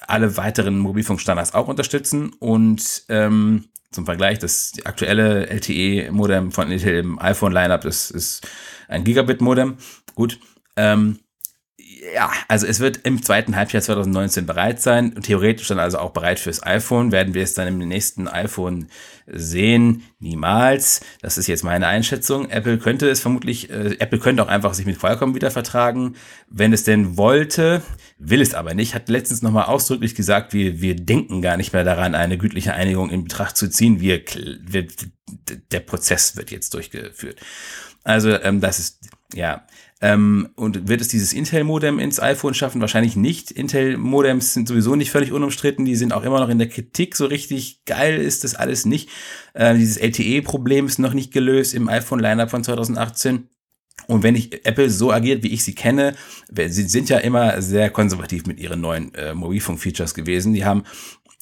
[0.07, 2.31] alle weiteren Mobilfunkstandards auch unterstützen.
[2.39, 8.47] Und ähm, zum Vergleich, das aktuelle LTE-Modem von Intel im iPhone-Lineup, das ist
[8.87, 9.77] ein Gigabit-Modem.
[10.15, 10.39] Gut.
[10.77, 11.19] Ähm,
[12.15, 16.39] ja, also es wird im zweiten Halbjahr 2019 bereit sein theoretisch dann also auch bereit
[16.39, 17.11] fürs iPhone.
[17.11, 18.87] Werden wir es dann im nächsten iPhone
[19.27, 20.03] sehen?
[20.19, 21.01] Niemals.
[21.21, 22.49] Das ist jetzt meine Einschätzung.
[22.49, 26.15] Apple könnte es vermutlich, äh, Apple könnte auch einfach sich mit Qualcomm wieder vertragen,
[26.49, 27.83] wenn es denn wollte,
[28.17, 28.95] will es aber nicht.
[28.95, 33.11] Hat letztens nochmal ausdrücklich gesagt, wir, wir denken gar nicht mehr daran, eine gütliche Einigung
[33.11, 33.99] in Betracht zu ziehen.
[33.99, 34.21] Wir,
[34.61, 34.87] wir
[35.71, 37.39] der Prozess wird jetzt durchgeführt.
[38.03, 39.65] Also ähm, das ist, ja,
[40.01, 42.81] ähm, und wird es dieses Intel-Modem ins iPhone schaffen?
[42.81, 43.51] Wahrscheinlich nicht.
[43.51, 45.85] Intel-Modems sind sowieso nicht völlig unumstritten.
[45.85, 47.15] Die sind auch immer noch in der Kritik.
[47.15, 49.09] So richtig geil ist das alles nicht.
[49.53, 53.47] Äh, dieses LTE-Problem ist noch nicht gelöst im iPhone-Lineup von 2018.
[54.07, 56.15] Und wenn ich Apple so agiert, wie ich sie kenne,
[56.49, 60.53] sie sind ja immer sehr konservativ mit ihren neuen äh, Mobilfunk-Features gewesen.
[60.53, 60.83] Die haben,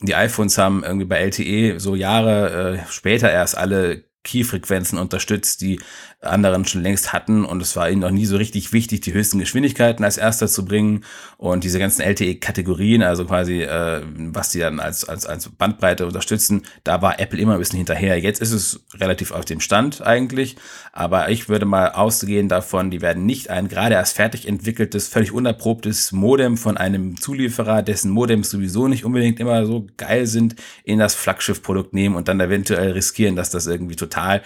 [0.01, 5.79] die iPhones haben irgendwie bei LTE so Jahre äh, später erst alle Key-Frequenzen unterstützt, die
[6.21, 7.45] anderen schon längst hatten.
[7.45, 10.65] Und es war ihnen noch nie so richtig wichtig, die höchsten Geschwindigkeiten als erster zu
[10.65, 11.05] bringen.
[11.37, 16.63] Und diese ganzen LTE-Kategorien, also quasi äh, was die dann als, als, als Bandbreite unterstützen,
[16.83, 18.19] da war Apple immer ein bisschen hinterher.
[18.19, 20.57] Jetzt ist es relativ auf dem Stand eigentlich,
[20.91, 25.31] aber ich würde mal ausgehen davon, die werden nicht ein gerade erst fertig entwickeltes, völlig
[25.31, 30.99] unerprobtes Modem von einem Zulieferer, dessen Modems sowieso nicht unbedingt immer so geil sind, in
[30.99, 34.41] das Flaggschiff-Produkt nehmen und dann eventuell riskieren, dass das irgendwie total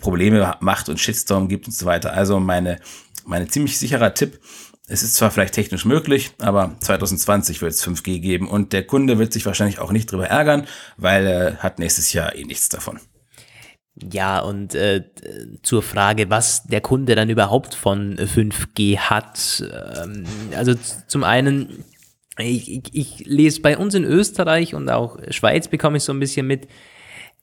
[0.00, 2.12] Probleme macht und Shitstorm gibt und so weiter.
[2.12, 2.78] Also meine,
[3.24, 4.40] meine ziemlich sicherer Tipp.
[4.86, 9.18] Es ist zwar vielleicht technisch möglich, aber 2020 wird es 5G geben und der Kunde
[9.18, 10.66] wird sich wahrscheinlich auch nicht drüber ärgern,
[10.98, 13.00] weil er hat nächstes Jahr eh nichts davon.
[14.12, 15.04] Ja, und äh,
[15.62, 19.62] zur Frage, was der Kunde dann überhaupt von 5G hat.
[20.02, 20.24] Ähm,
[20.56, 20.74] also
[21.06, 21.84] zum einen,
[22.36, 26.18] ich, ich, ich lese bei uns in Österreich und auch Schweiz bekomme ich so ein
[26.18, 26.66] bisschen mit,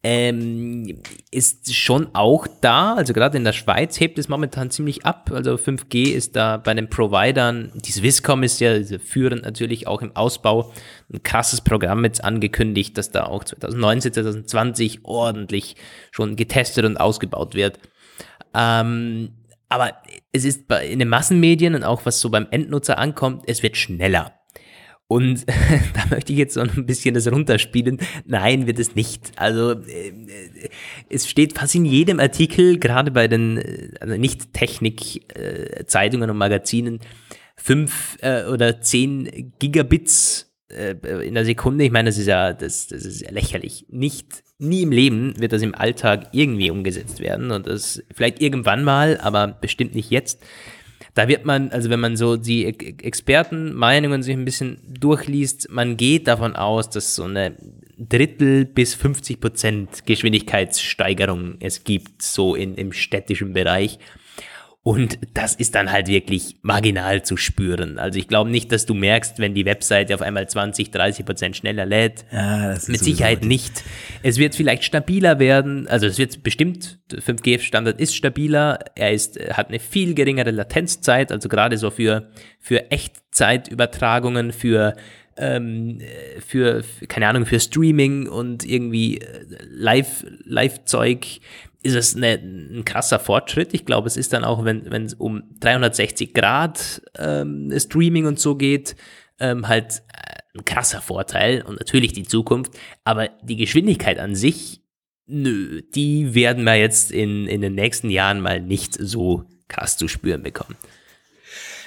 [0.03, 0.99] ähm,
[1.29, 2.95] ist schon auch da.
[2.95, 5.29] Also gerade in der Schweiz hebt es momentan ziemlich ab.
[5.31, 10.15] Also 5G ist da bei den Providern, die Swisscom ist ja führend natürlich auch im
[10.15, 10.73] Ausbau,
[11.13, 15.75] ein krasses Programm jetzt angekündigt, dass da auch 2019, 2020 ordentlich
[16.11, 17.79] schon getestet und ausgebaut wird.
[18.55, 19.29] Ähm,
[19.69, 19.93] aber
[20.33, 23.77] es ist bei, in den Massenmedien und auch was so beim Endnutzer ankommt, es wird
[23.77, 24.33] schneller.
[25.11, 25.45] Und
[25.93, 27.97] da möchte ich jetzt so ein bisschen das runterspielen.
[28.25, 29.33] Nein, wird es nicht.
[29.35, 30.13] Also äh,
[31.09, 36.37] es steht fast in jedem Artikel, gerade bei den äh, also nicht Technik-Zeitungen äh, und
[36.37, 37.01] Magazinen,
[37.57, 40.95] fünf äh, oder zehn Gigabits äh,
[41.27, 41.83] in der Sekunde.
[41.83, 43.87] Ich meine, das ist ja, das, das ist ja lächerlich.
[43.89, 47.51] Nicht, nie im Leben wird das im Alltag irgendwie umgesetzt werden.
[47.51, 50.41] Und das vielleicht irgendwann mal, aber bestimmt nicht jetzt
[51.13, 56.27] da wird man, also wenn man so die Expertenmeinungen sich ein bisschen durchliest, man geht
[56.27, 57.55] davon aus, dass so eine
[57.97, 63.99] Drittel bis 50 Prozent Geschwindigkeitssteigerung es gibt, so in, im städtischen Bereich.
[64.83, 67.99] Und das ist dann halt wirklich marginal zu spüren.
[67.99, 71.55] Also ich glaube nicht, dass du merkst, wenn die Webseite auf einmal 20, 30 Prozent
[71.55, 72.25] schneller lädt.
[72.31, 73.83] Ja, das ist Mit Sicherheit nicht.
[74.23, 75.87] Es wird vielleicht stabiler werden.
[75.87, 78.79] Also es wird bestimmt, 5G-Standard ist stabiler.
[78.95, 81.31] Er ist, hat eine viel geringere Latenzzeit.
[81.31, 84.95] Also gerade so für, für Echtzeitübertragungen, für
[85.37, 85.99] ähm,
[86.45, 91.39] für, keine Ahnung, für Streaming und irgendwie äh, Live-Zeug Live
[91.83, 93.73] ist es eine, ein krasser Fortschritt.
[93.73, 98.55] Ich glaube, es ist dann auch, wenn es um 360 Grad ähm, Streaming und so
[98.55, 98.95] geht,
[99.39, 102.77] ähm, halt äh, ein krasser Vorteil und natürlich die Zukunft.
[103.03, 104.81] Aber die Geschwindigkeit an sich,
[105.25, 110.07] nö, die werden wir jetzt in, in den nächsten Jahren mal nicht so krass zu
[110.07, 110.75] spüren bekommen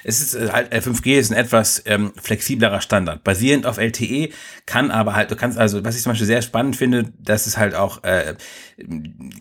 [0.05, 3.25] es ist äh, halt, 5G äh, ist ein etwas ähm, flexiblerer Standard.
[3.25, 4.29] Basierend auf LTE
[4.67, 7.57] kann aber halt, du kannst also, was ich zum Beispiel sehr spannend finde, dass es
[7.57, 8.35] halt auch, äh,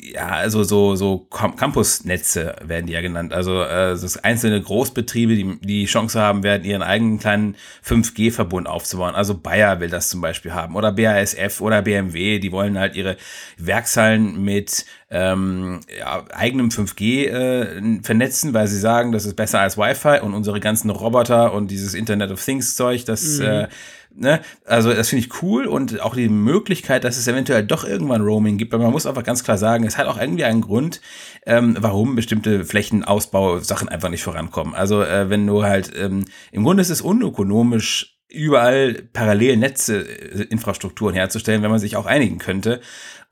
[0.01, 3.33] ja, also so, so Campusnetze werden die ja genannt.
[3.33, 7.55] Also äh, das einzelne Großbetriebe, die die Chance haben werden, ihren eigenen kleinen
[7.85, 9.15] 5G-Verbund aufzubauen.
[9.15, 13.17] Also Bayer will das zum Beispiel haben oder BASF oder BMW, die wollen halt ihre
[13.57, 19.77] Werkshallen mit ähm, ja, eigenem 5G äh, vernetzen, weil sie sagen, das ist besser als
[19.77, 23.45] Wi-Fi und unsere ganzen Roboter und dieses Internet of Things Zeug, das mhm.
[23.45, 23.67] äh,
[24.15, 24.41] Ne?
[24.65, 28.57] Also das finde ich cool und auch die Möglichkeit, dass es eventuell doch irgendwann Roaming
[28.57, 31.01] gibt, aber man muss einfach ganz klar sagen, es hat auch irgendwie einen Grund,
[31.47, 34.75] ähm, warum bestimmte Flächenausbau-Sachen einfach nicht vorankommen.
[34.75, 40.43] Also äh, wenn du halt, ähm, im Grunde ist es unökonomisch, überall parallel Netze, äh,
[40.43, 42.81] Infrastrukturen herzustellen, wenn man sich auch einigen könnte.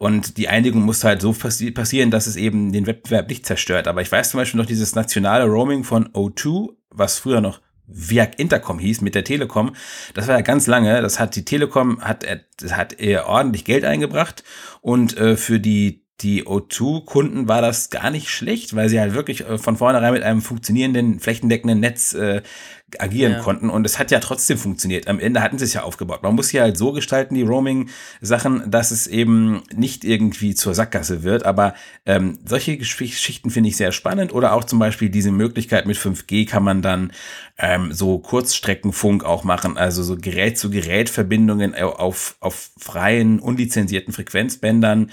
[0.01, 3.87] Und die Einigung muss halt so passi passieren, dass es eben den Wettbewerb nicht zerstört.
[3.87, 8.31] Aber ich weiß zum Beispiel noch dieses nationale Roaming von O2, was früher noch Viag
[8.39, 9.75] Intercom hieß mit der Telekom.
[10.15, 11.03] Das war ja ganz lange.
[11.03, 12.25] Das hat die Telekom hat
[12.71, 14.43] hat er ordentlich Geld eingebracht
[14.81, 19.41] und äh, für die die O2-Kunden war das gar nicht schlecht, weil sie halt wirklich
[19.47, 22.41] äh, von vornherein mit einem funktionierenden, flächendeckenden Netz äh,
[22.99, 23.39] agieren ja.
[23.39, 25.07] konnten und es hat ja trotzdem funktioniert.
[25.07, 26.23] Am Ende hatten sie es ja aufgebaut.
[26.23, 31.23] Man muss ja halt so gestalten, die Roaming-Sachen, dass es eben nicht irgendwie zur Sackgasse
[31.23, 31.73] wird, aber
[32.05, 36.47] ähm, solche Geschichten finde ich sehr spannend oder auch zum Beispiel diese Möglichkeit mit 5G
[36.47, 37.11] kann man dann
[37.57, 45.11] ähm, so Kurzstreckenfunk auch machen, also so Gerät-zu-Gerät-Verbindungen auf, auf freien, unlizenzierten Frequenzbändern.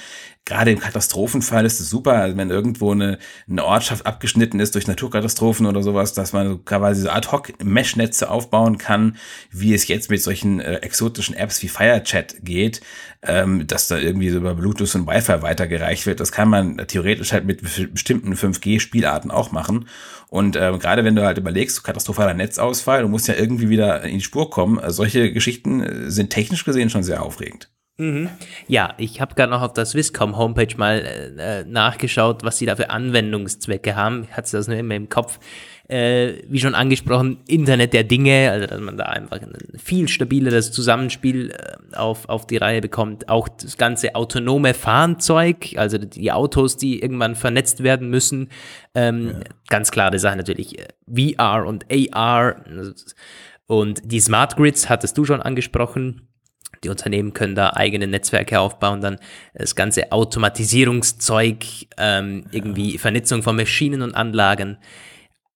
[0.48, 3.18] Gerade im Katastrophenfall ist es super, also wenn irgendwo eine,
[3.50, 8.30] eine Ortschaft abgeschnitten ist durch Naturkatastrophen oder sowas, dass man quasi so ad hoc Mesh-Netze
[8.30, 9.16] aufbauen kann,
[9.50, 12.80] wie es jetzt mit solchen äh, exotischen Apps wie FireChat geht,
[13.22, 16.20] ähm, dass da irgendwie so über Bluetooth und Wi-Fi weitergereicht wird.
[16.20, 17.62] Das kann man theoretisch halt mit
[17.92, 19.88] bestimmten 5G-Spielarten auch machen.
[20.28, 24.18] Und äh, gerade wenn du halt überlegst, katastrophaler Netzausfall, du musst ja irgendwie wieder in
[24.18, 24.78] die Spur kommen.
[24.78, 27.70] Äh, solche Geschichten äh, sind technisch gesehen schon sehr aufregend.
[28.00, 28.30] Mhm.
[28.68, 31.00] Ja, ich habe gerade noch auf der Swisscom Homepage mal
[31.36, 34.24] äh, nachgeschaut, was sie da für Anwendungszwecke haben.
[34.30, 35.40] Ich hatte das nur immer im Kopf
[35.88, 40.70] äh, wie schon angesprochen, Internet der Dinge, also dass man da einfach ein viel stabileres
[40.70, 43.30] Zusammenspiel äh, auf, auf die Reihe bekommt.
[43.30, 48.50] Auch das ganze autonome Fahrzeug, also die Autos, die irgendwann vernetzt werden müssen.
[48.94, 49.40] Ähm, ja.
[49.68, 50.88] Ganz klare Sache natürlich, äh,
[51.34, 52.56] VR und AR.
[53.66, 56.28] Und die Smart Grids hattest du schon angesprochen.
[56.84, 59.16] Die Unternehmen können da eigene Netzwerke aufbauen, dann
[59.54, 61.64] das ganze Automatisierungszeug,
[61.96, 64.76] ähm, irgendwie Vernetzung von Maschinen und Anlagen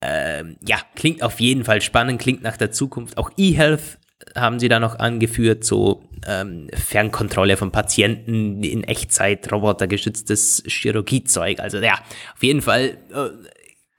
[0.03, 3.17] ähm, ja, klingt auf jeden Fall spannend, klingt nach der Zukunft.
[3.17, 3.99] Auch eHealth
[4.37, 11.61] haben sie da noch angeführt, so ähm, Fernkontrolle von Patienten in Echtzeit, robotergestütztes Chirurgiezeug.
[11.61, 11.95] Also ja,
[12.35, 13.31] auf jeden Fall äh,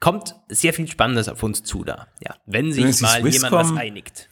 [0.00, 2.08] kommt sehr viel Spannendes auf uns zu da.
[2.20, 4.28] Ja, wenn sich mal Swisscom, jemand was einigt.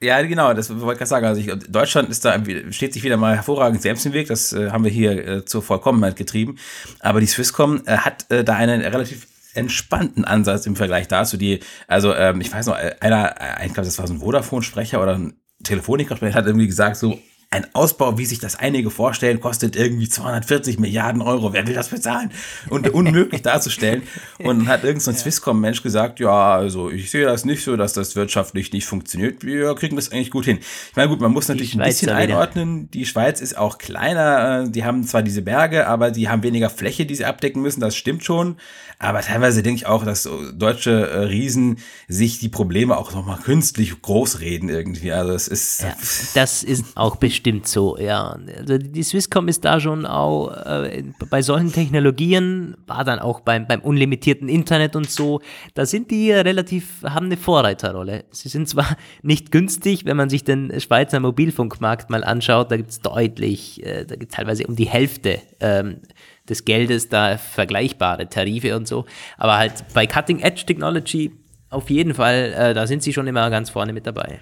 [0.00, 1.26] Ja, genau, das wollte ich gerade sagen.
[1.26, 2.38] Also ich, Deutschland ist da,
[2.70, 4.28] steht sich wieder mal hervorragend selbst im Weg.
[4.28, 6.56] Das äh, haben wir hier äh, zur Vollkommenheit getrieben.
[7.00, 11.60] Aber die Swisscom äh, hat äh, da einen relativ entspannten Ansatz im Vergleich dazu, die,
[11.86, 15.02] also ähm, ich weiß noch, äh, einer, äh, ich glaube, das war so ein Vodafone-Sprecher
[15.02, 17.18] oder ein Telefoniker-Sprecher, hat irgendwie gesagt, so,
[17.54, 21.52] ein Ausbau, wie sich das einige vorstellen, kostet irgendwie 240 Milliarden Euro.
[21.52, 22.32] Wer will das bezahlen?
[22.68, 24.02] Und unmöglich darzustellen.
[24.40, 27.92] Und dann hat irgendein so Swisscom-Mensch gesagt, ja, also ich sehe das nicht so, dass
[27.92, 29.44] das wirtschaftlich nicht funktioniert.
[29.44, 30.58] Wir kriegen das eigentlich gut hin.
[30.90, 32.90] Ich meine, gut, man muss natürlich ein bisschen einordnen.
[32.90, 34.64] Die Schweiz ist auch kleiner.
[34.64, 37.80] Äh, die haben zwar diese Berge, aber die haben weniger Fläche, die sie abdecken müssen.
[37.80, 38.56] Das stimmt schon.
[38.98, 41.78] Aber teilweise denke ich auch, dass deutsche äh, Riesen
[42.08, 45.12] sich die Probleme auch nochmal künstlich groß reden irgendwie.
[45.12, 45.82] Also es ist.
[45.82, 45.96] Ja,
[46.34, 48.36] das ist auch bestimmt so, ja.
[48.58, 53.66] Also die Swisscom ist da schon auch äh, bei solchen Technologien, war dann auch beim,
[53.66, 55.40] beim unlimitierten Internet und so,
[55.74, 58.24] da sind die relativ, haben eine Vorreiterrolle.
[58.30, 62.90] Sie sind zwar nicht günstig, wenn man sich den Schweizer Mobilfunkmarkt mal anschaut, da gibt
[62.90, 66.00] es deutlich, äh, da gibt es teilweise um die Hälfte ähm,
[66.48, 69.04] des Geldes da vergleichbare Tarife und so.
[69.38, 71.32] Aber halt bei Cutting Edge Technology
[71.74, 74.38] auf jeden Fall, äh, da sind sie schon immer ganz vorne mit dabei.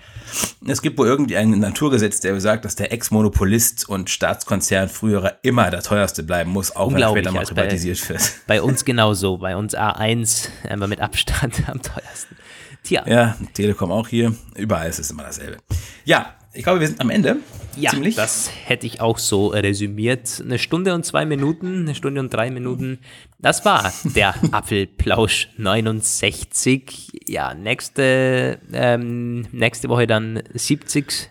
[0.66, 5.70] Es gibt wohl irgendwie ein Naturgesetz, der besagt, dass der Ex-Monopolist und Staatskonzern früherer immer
[5.70, 8.33] der teuerste bleiben muss, auch wenn er später mal privatisiert bei, wird.
[8.47, 12.37] Bei uns genauso, bei uns A1 einfach mit Abstand am teuersten.
[12.85, 13.05] Tja.
[13.07, 14.35] Ja, Telekom auch hier.
[14.57, 15.59] Überall ist es immer dasselbe.
[16.05, 17.37] Ja, ich glaube, wir sind am Ende.
[17.77, 18.16] Ja, Ziemlich.
[18.16, 20.41] das hätte ich auch so resümiert.
[20.45, 22.99] Eine Stunde und zwei Minuten, eine Stunde und drei Minuten.
[23.39, 27.11] Das war der Apfelplausch 69.
[27.27, 31.31] Ja, nächste, ähm, nächste Woche dann 70.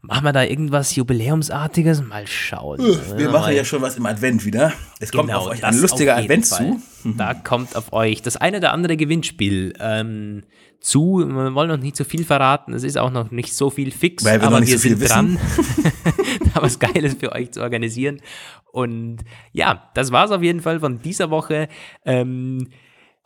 [0.00, 2.02] Machen wir da irgendwas Jubiläumsartiges?
[2.02, 2.78] Mal schauen.
[3.16, 4.72] Wir machen ja schon was im Advent wieder.
[5.00, 6.76] Es kommt Genau, auf euch ein lustiger auf Advent Fall.
[7.02, 7.14] zu.
[7.16, 10.44] Da kommt auf euch das eine oder andere Gewinnspiel ähm,
[10.80, 11.18] zu.
[11.18, 12.72] Wir wollen noch nicht so viel verraten.
[12.72, 14.88] Es ist auch noch nicht so viel fix, Weil wir aber noch nicht wir so
[14.88, 15.38] viel sind dran,
[16.54, 18.20] da was Geiles für euch zu organisieren.
[18.72, 19.18] Und
[19.52, 21.68] ja, das war's auf jeden Fall von dieser Woche.
[22.04, 22.68] Ähm,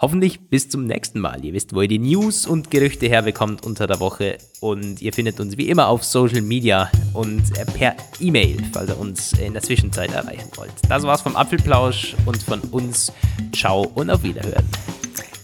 [0.03, 1.45] Hoffentlich bis zum nächsten Mal.
[1.45, 4.37] Ihr wisst, wo ihr die News und Gerüchte herbekommt unter der Woche.
[4.61, 7.45] Und ihr findet uns wie immer auf Social Media und
[7.75, 10.73] per E-Mail, falls ihr uns in der Zwischenzeit erreichen wollt.
[10.89, 13.13] Das war's vom Apfelplausch und von uns.
[13.55, 14.69] Ciao und auf Wiederhören.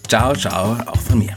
[0.08, 1.36] Ciao, ciao, auch von mir.